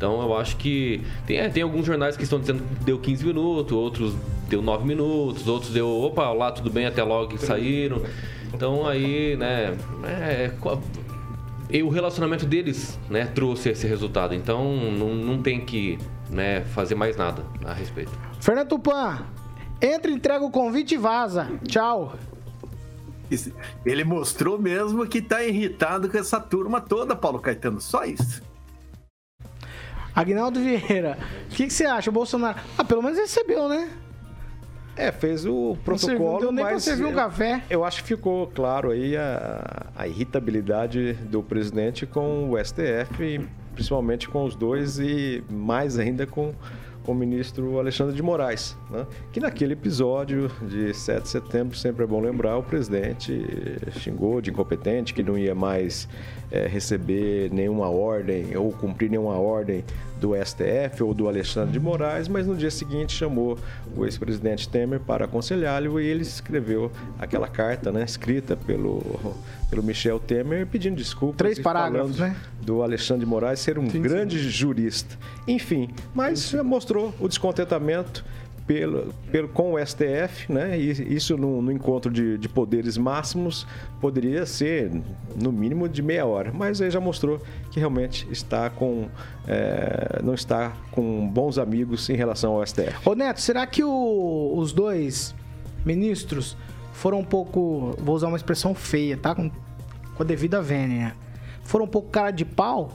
[0.05, 3.25] Então eu acho que tem, é, tem alguns jornais que estão dizendo que deu 15
[3.25, 4.15] minutos, outros
[4.51, 8.03] deu 9 minutos, outros deu, opa, lá tudo bem, até logo que saíram.
[8.53, 9.75] Então aí, né,
[10.05, 10.79] é, co-
[11.71, 14.35] e o relacionamento deles, né, trouxe esse resultado.
[14.35, 15.99] Então não, não tem que
[16.29, 18.13] né, fazer mais nada a respeito.
[18.41, 19.23] Fernando Tupan,
[19.81, 21.49] entra, entrega o convite e vaza.
[21.67, 22.13] Tchau.
[23.87, 27.81] Ele mostrou mesmo que tá irritado com essa turma toda, Paulo Caetano.
[27.81, 28.43] Só isso.
[30.15, 32.11] Agnaldo Vieira, o que, que você acha?
[32.11, 32.59] O Bolsonaro.
[32.79, 33.91] Ah, pelo menos recebeu, né?
[34.97, 37.63] É, fez o protocolo, não deu nem mas servir um eu- café.
[37.69, 43.41] Eu acho que ficou claro aí a, a irritabilidade do presidente com o STF,
[43.75, 46.55] principalmente com os dois e mais ainda com,
[47.05, 49.07] com o ministro Alexandre de Moraes, né?
[49.31, 53.45] que naquele episódio de 7 de setembro, sempre é bom lembrar, o presidente
[53.99, 56.09] xingou de incompetente, que não ia mais
[56.51, 59.85] eh, receber nenhuma ordem ou cumprir nenhuma ordem
[60.21, 63.59] do STF ou do Alexandre de Moraes, mas no dia seguinte chamou
[63.97, 69.03] o ex-presidente Temer para aconselhá-lo e ele escreveu aquela carta, né, escrita pelo,
[69.69, 71.39] pelo Michel Temer pedindo desculpas.
[71.39, 72.37] Três parágrafos, falando né?
[72.63, 75.19] Do Alexandre de Moraes ser um grande jurista.
[75.47, 78.25] Enfim, mas mostrou o descontentamento
[78.67, 80.79] pelo, pelo, com o STF, né?
[80.79, 83.67] E isso no, no encontro de, de, poderes máximos
[84.01, 84.91] poderia ser
[85.37, 87.41] no mínimo de meia hora, mas aí já mostrou
[87.71, 89.09] que realmente está com
[89.47, 92.97] é, não está com bons amigos em relação ao STF.
[93.05, 95.35] Ô Neto, será que o, os dois
[95.85, 96.57] ministros
[96.95, 99.35] foram um pouco, vou usar uma expressão feia, tá?
[99.35, 101.15] Com, com a devida vênia,
[101.63, 102.93] foram um pouco cara de pau?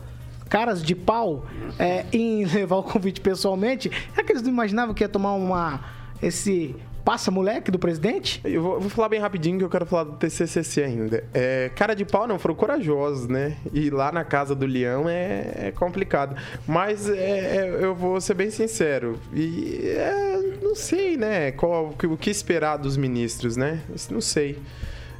[0.49, 1.45] Caras de pau
[1.77, 5.79] é, em levar o convite pessoalmente, é que eles não imaginavam que ia tomar uma
[6.21, 6.75] esse
[7.09, 8.39] passa moleque do presidente?
[8.43, 11.23] Eu vou, vou, falar bem rapidinho que eu quero falar do TCCC ainda.
[11.33, 13.57] É, cara de pau não, foram corajosos, né?
[13.73, 16.35] E lá na casa do leão é, é complicado.
[16.67, 19.19] Mas é, é eu vou ser bem sincero.
[19.33, 21.51] E é, não sei, né?
[21.51, 23.81] Qual, o que esperar dos ministros, né?
[24.11, 24.59] Não sei.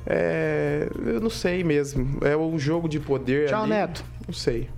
[0.05, 2.19] É, eu não sei mesmo.
[2.21, 3.49] É um jogo de poder.
[3.49, 3.71] Tchau, ali.
[3.71, 4.03] Neto.
[4.27, 4.69] Não sei.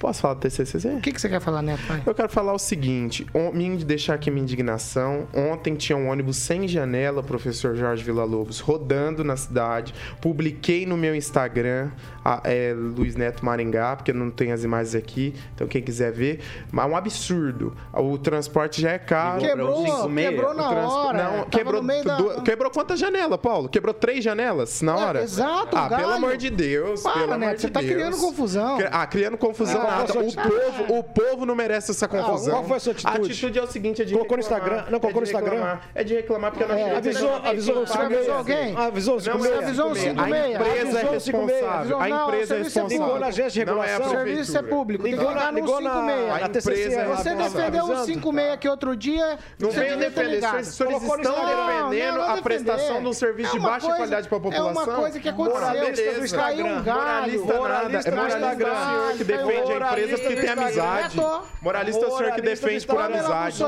[0.00, 0.86] Posso falar do TCCZ?
[0.96, 1.82] O que, que você quer falar, Neto?
[1.86, 2.02] Pai?
[2.06, 3.50] Eu quero falar o seguinte, on,
[3.84, 5.28] deixar aqui minha indignação.
[5.34, 9.92] Ontem tinha um ônibus sem janela, professor Jorge Villa-Lobos, rodando na cidade.
[10.18, 11.90] Publiquei no meu Instagram,
[12.24, 16.40] a, é, Luiz Neto Maringá, porque não tem as imagens aqui, então quem quiser ver.
[16.72, 17.76] Mas é um absurdo.
[17.92, 19.42] O transporte já é caro.
[19.42, 19.84] Quebrou,
[20.14, 21.24] quebrou na hora.
[21.24, 22.40] Não, quebrou, da...
[22.42, 23.68] quebrou quantas janelas, Paulo?
[23.68, 25.20] Quebrou três janelas na é, hora?
[25.20, 26.04] É, exato, Ah, galho.
[26.04, 27.92] pelo amor de Deus, Para, pelo Neto, amor de você tá Deus.
[27.92, 28.78] criando confusão.
[28.90, 29.89] Ah, criando confusão.
[29.90, 30.12] Nada.
[30.12, 32.52] O povo, o povo não merece essa confusão.
[32.52, 33.16] Ah, qual foi a sua atitude?
[33.16, 34.60] A atitude é o seguinte, é de Colocou reclamar.
[34.60, 34.90] no Instagram?
[34.90, 35.78] Não, colocou é no Instagram?
[35.94, 38.76] É de reclamar porque eu não é, avisou, avisou, você avisou alguém?
[38.76, 39.62] Avisou o 56?
[39.64, 40.20] Avisou o 56.
[40.20, 42.00] A empresa é responsável.
[42.00, 42.98] A empresa é responsável.
[42.98, 44.06] Ligou na agência de regulação.
[44.06, 45.06] O serviço é público.
[45.06, 49.38] Ligou na, ligou na, na empresa Você defendeu o 56 aqui outro dia.
[49.58, 50.38] Não veio defender.
[50.60, 54.82] Os senhores estão defendendo a prestação de um serviço de baixa qualidade para a população.
[54.82, 55.60] É uma coisa que aconteceu.
[55.60, 56.82] Moralista do Instagram.
[56.82, 58.00] Moralista nada.
[58.04, 61.18] É moralista o senhor que defende a empresa porque tem amizade.
[61.62, 63.58] Moralista é o senhor que defende por amizade.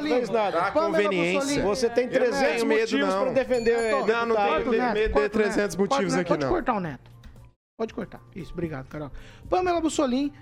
[0.52, 1.62] Tá conveniência.
[1.62, 3.90] Você tem 300 motivos para defender.
[3.90, 6.38] Não, não tenho medo de 300 motivos aqui, não.
[6.38, 7.10] Pode cortar o Neto.
[7.76, 8.20] Pode cortar.
[8.36, 9.10] Isso, obrigado, Carol.
[9.48, 10.32] Pamela Bussolim.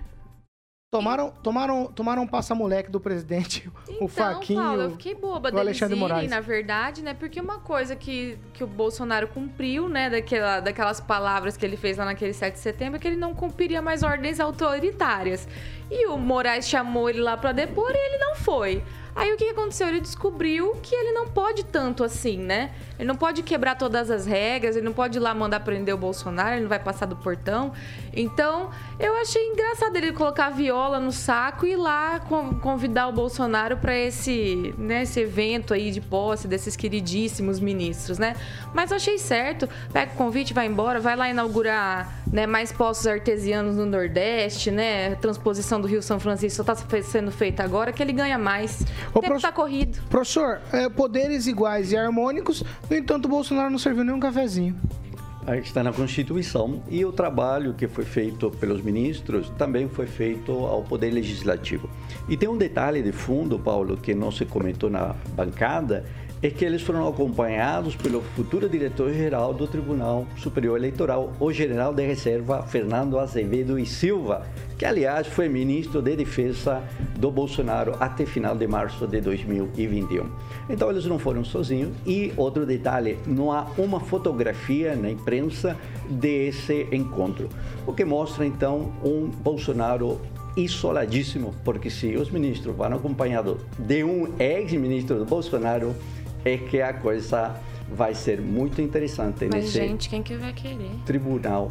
[0.91, 4.61] Tomaram, tomaram, tomaram um passa-moleque do presidente, então, o Faquinho.
[4.61, 6.29] Paulo, eu fiquei boba o Alexandre irem, Moraes.
[6.29, 7.13] na verdade, né?
[7.13, 11.95] Porque uma coisa que, que o Bolsonaro cumpriu, né, daquela, daquelas palavras que ele fez
[11.95, 15.47] lá naquele 7 de setembro, é que ele não cumpriria mais ordens autoritárias.
[15.89, 18.83] E o Moraes chamou ele lá para depor e ele não foi.
[19.15, 19.87] Aí o que aconteceu?
[19.87, 22.71] Ele descobriu que ele não pode tanto assim, né?
[22.97, 25.97] Ele não pode quebrar todas as regras, ele não pode ir lá mandar prender o
[25.97, 27.73] Bolsonaro, ele não vai passar do portão.
[28.13, 32.19] Então, eu achei engraçado ele colocar a viola no saco e ir lá
[32.61, 38.35] convidar o Bolsonaro para esse, né, esse evento aí de posse desses queridíssimos ministros, né?
[38.73, 39.67] Mas eu achei certo.
[39.91, 45.15] Pega o convite, vai embora, vai lá inaugurar né, mais postos artesianos no Nordeste, né?
[45.15, 48.85] Transposição do Rio São Francisco está sendo feita agora, que ele ganha mais.
[49.13, 50.01] O tempo está corrido.
[50.09, 54.75] Professor, é, poderes iguais e harmônicos, no entanto, o Bolsonaro não serviu nem um cafezinho.
[55.63, 60.83] Está na Constituição e o trabalho que foi feito pelos ministros também foi feito ao
[60.83, 61.89] Poder Legislativo.
[62.29, 66.05] E tem um detalhe de fundo, Paulo, que não se comentou na bancada,
[66.43, 72.03] é que eles foram acompanhados pelo futuro diretor-geral do Tribunal Superior Eleitoral, o general de
[72.03, 76.81] reserva Fernando Azevedo e Silva, que aliás foi ministro de Defesa
[77.15, 80.27] do Bolsonaro até final de março de 2021.
[80.67, 85.77] Então eles não foram sozinhos e outro detalhe, não há uma fotografia na imprensa
[86.09, 87.49] desse encontro,
[87.85, 90.19] o que mostra então um Bolsonaro
[90.57, 95.95] isoladíssimo, porque se os ministros vão acompanhados de um ex-ministro do Bolsonaro,
[96.43, 97.55] é que a coisa
[97.89, 100.91] vai ser muito interessante Mas, nesse gente, quem que vai querer?
[101.05, 101.69] Tribunal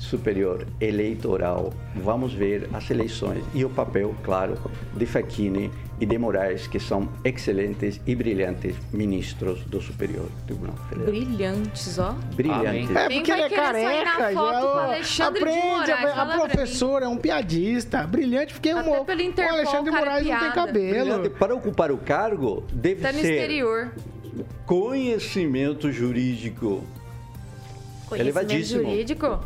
[0.00, 1.72] Superior Eleitoral.
[1.94, 4.56] Vamos ver as eleições e o papel, claro,
[4.96, 5.70] de Facchini
[6.00, 11.06] e de Moraes, que são excelentes e brilhantes ministros do Superior Tribunal Federal.
[11.12, 12.14] Brilhantes, ó.
[12.34, 12.96] Brilhantes.
[12.96, 14.32] É porque ele é careca.
[15.02, 18.06] Já, aprende, a, a professora é um piadista.
[18.06, 20.54] Brilhante, porque Até o, pelo o Interpol, Alexandre cara, é Moraes não tem piada.
[20.54, 20.90] cabelo.
[21.18, 21.30] Brilhante.
[21.38, 23.92] Para ocupar o cargo, deve Tá no ser exterior.
[24.64, 26.82] conhecimento jurídico
[28.18, 28.82] Elevadíssimo.
[28.84, 29.40] jurídico.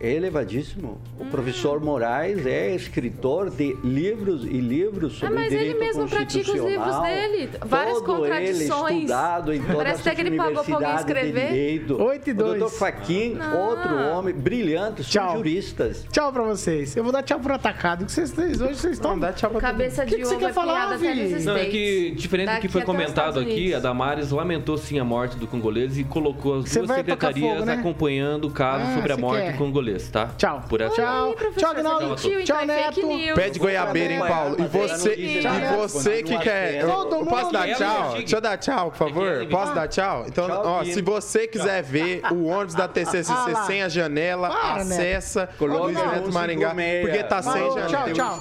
[0.00, 0.98] elevadíssimo.
[1.18, 1.28] O Hum.
[1.30, 6.64] professor Moraes é escritor de livros e livros Ah, sobre mas ele mesmo pratica os
[6.64, 7.50] livros dele.
[7.66, 8.90] Várias Todo contradições.
[8.92, 11.48] Ele estudado em todas Parece até as que ele pagou pra alguém universidades de escrever.
[11.48, 12.02] direito.
[12.02, 12.58] Oito e O dois.
[12.60, 13.58] doutor Faquin, Não.
[13.68, 15.36] outro homem brilhante, são Tchau.
[15.38, 16.06] juristas.
[16.12, 16.96] Tchau pra vocês.
[16.96, 18.04] Eu vou dar tchau pro atacado.
[18.04, 19.10] que vocês, hoje vocês estão.
[19.12, 19.68] Não, dá tchau pra todo.
[19.70, 21.44] Cabeça Que de que você ovo quer é falar, piada até Vi?
[21.44, 25.36] Não, é que, diferente do que foi comentado aqui, a Damares lamentou sim a morte
[25.36, 27.72] do congolês e colocou as Você duas secretarias fogo, né?
[27.74, 28.07] acompanhando
[28.48, 29.52] o caso Ah, sobre a morte quer.
[29.52, 30.08] do congolês.
[30.08, 30.28] tá?
[30.36, 30.64] Tchau.
[30.68, 30.94] Por essa...
[30.94, 31.34] Tchau.
[31.56, 32.16] Tchau, Agnaldo.
[32.16, 33.06] Tchau, fake Neto.
[33.06, 33.34] news.
[33.34, 34.56] Pé de goiabeira, hein, Paulo?
[34.58, 35.42] E você, e
[35.76, 36.82] você que quer.
[36.82, 36.88] Eu,
[37.26, 38.12] posso dar tchau?
[38.14, 39.46] Deixa eu dar tchau, por favor.
[39.50, 40.24] Posso dar tchau?
[40.26, 44.48] Então, Tchau, ó, se você quiser ver o ônibus da TCCC Ah sem a janela,
[44.48, 47.52] acessa Coloca Luiz Neto Maringá, porque tá sem
[47.88, 47.88] janela.
[47.88, 48.38] tchau, o tchau.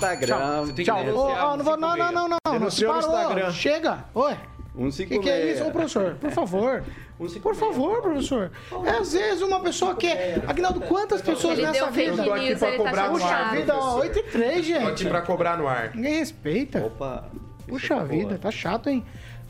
[0.84, 1.58] Tchau.
[1.58, 2.38] Não vou, não, não, não, não.
[2.46, 2.54] não.
[2.54, 3.00] Denunciou no.
[3.00, 3.52] Instagram.
[3.52, 4.06] Chega.
[4.14, 4.36] Oi.
[4.78, 6.16] Um O que, que é isso, Ô, professor?
[6.22, 6.84] Por favor.
[7.42, 8.52] Por favor, professor.
[8.86, 10.44] É, às vezes uma pessoa quer.
[10.48, 12.24] Aguinaldo, quantas pessoas Ele nessa vida?
[12.24, 14.62] tô aqui pra ele tá cobrar no ar, Puxa vida, ó, 8 e 3, Tô
[14.62, 14.88] gente.
[14.88, 15.96] aqui pra cobrar no ar.
[15.96, 16.86] Ninguém respeita.
[16.86, 17.28] Opa.
[17.68, 19.04] Puxa vida, tá chato, hein?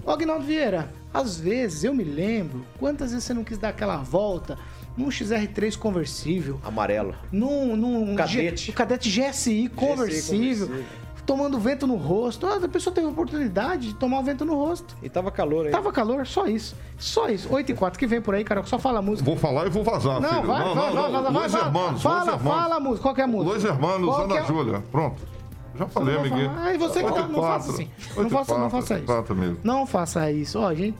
[0.05, 3.97] Ô, Agnaldo Vieira, às vezes eu me lembro quantas vezes você não quis dar aquela
[3.97, 4.57] volta
[4.95, 7.13] num XR3 conversível, Amarelo.
[7.31, 8.65] num, num Cadete.
[8.67, 10.83] G- o cadete GSI conversível,
[11.27, 12.47] tomando vento no rosto.
[12.47, 14.95] Ah, a pessoa teve a oportunidade de tomar o vento no rosto.
[15.03, 15.71] E tava calor aí.
[15.71, 16.73] Tava calor, só isso.
[16.97, 17.53] Só isso.
[17.53, 19.25] 8 e 4 que vem por aí, cara, só fala a música.
[19.29, 20.47] Vou falar e vou vazar, Não, filho.
[20.47, 22.41] vai, não, vai, não, vai, vai, vai, Hermanos, Fala, Hermanos.
[22.43, 23.01] fala a música.
[23.03, 23.67] Qual que é a música?
[23.67, 24.45] Hermanos, Qual Ana é?
[24.45, 24.83] Júlia.
[24.91, 25.21] Pronto.
[25.77, 26.49] Já falei, amiguinho.
[26.49, 26.61] falar.
[26.63, 27.89] Ai, você que tá, não faça assim.
[28.15, 29.57] Não faça, não faça isso.
[29.63, 30.59] Não faça isso.
[30.59, 30.97] Ó, gente,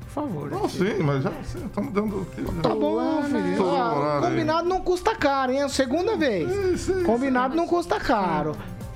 [0.00, 0.50] por favor.
[0.50, 2.26] Não, sim, mas já estamos dando...
[2.60, 3.38] Tá bom, filho.
[3.38, 4.20] Aí.
[4.28, 5.60] combinado não custa caro, hein?
[5.60, 6.88] É a segunda vez.
[7.06, 8.52] Combinado não custa caro.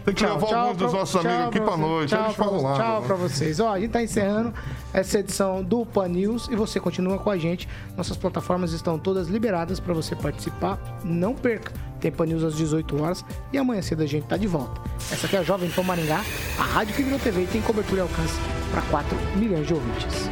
[0.09, 2.11] Tem que levar alguns dos nossos amigos aqui pra noite.
[2.11, 2.79] Tchau, Eles pra, falam vocês.
[2.79, 2.85] lá.
[2.85, 3.07] tchau né?
[3.07, 3.61] pra vocês.
[3.61, 4.55] Ó, a gente tá encerrando
[4.93, 7.69] essa edição do Pan News e você continua com a gente.
[7.97, 10.79] Nossas plataformas estão todas liberadas para você participar.
[11.05, 11.73] Não perca.
[12.01, 14.81] Tem Pan News às 18 horas e amanhã cedo a gente tá de volta.
[15.13, 16.25] Essa aqui é a Jovem Pan Maringá,
[16.59, 18.39] a rádio que virou TV e tem cobertura e alcance
[18.71, 20.31] para 4 milhões de ouvintes.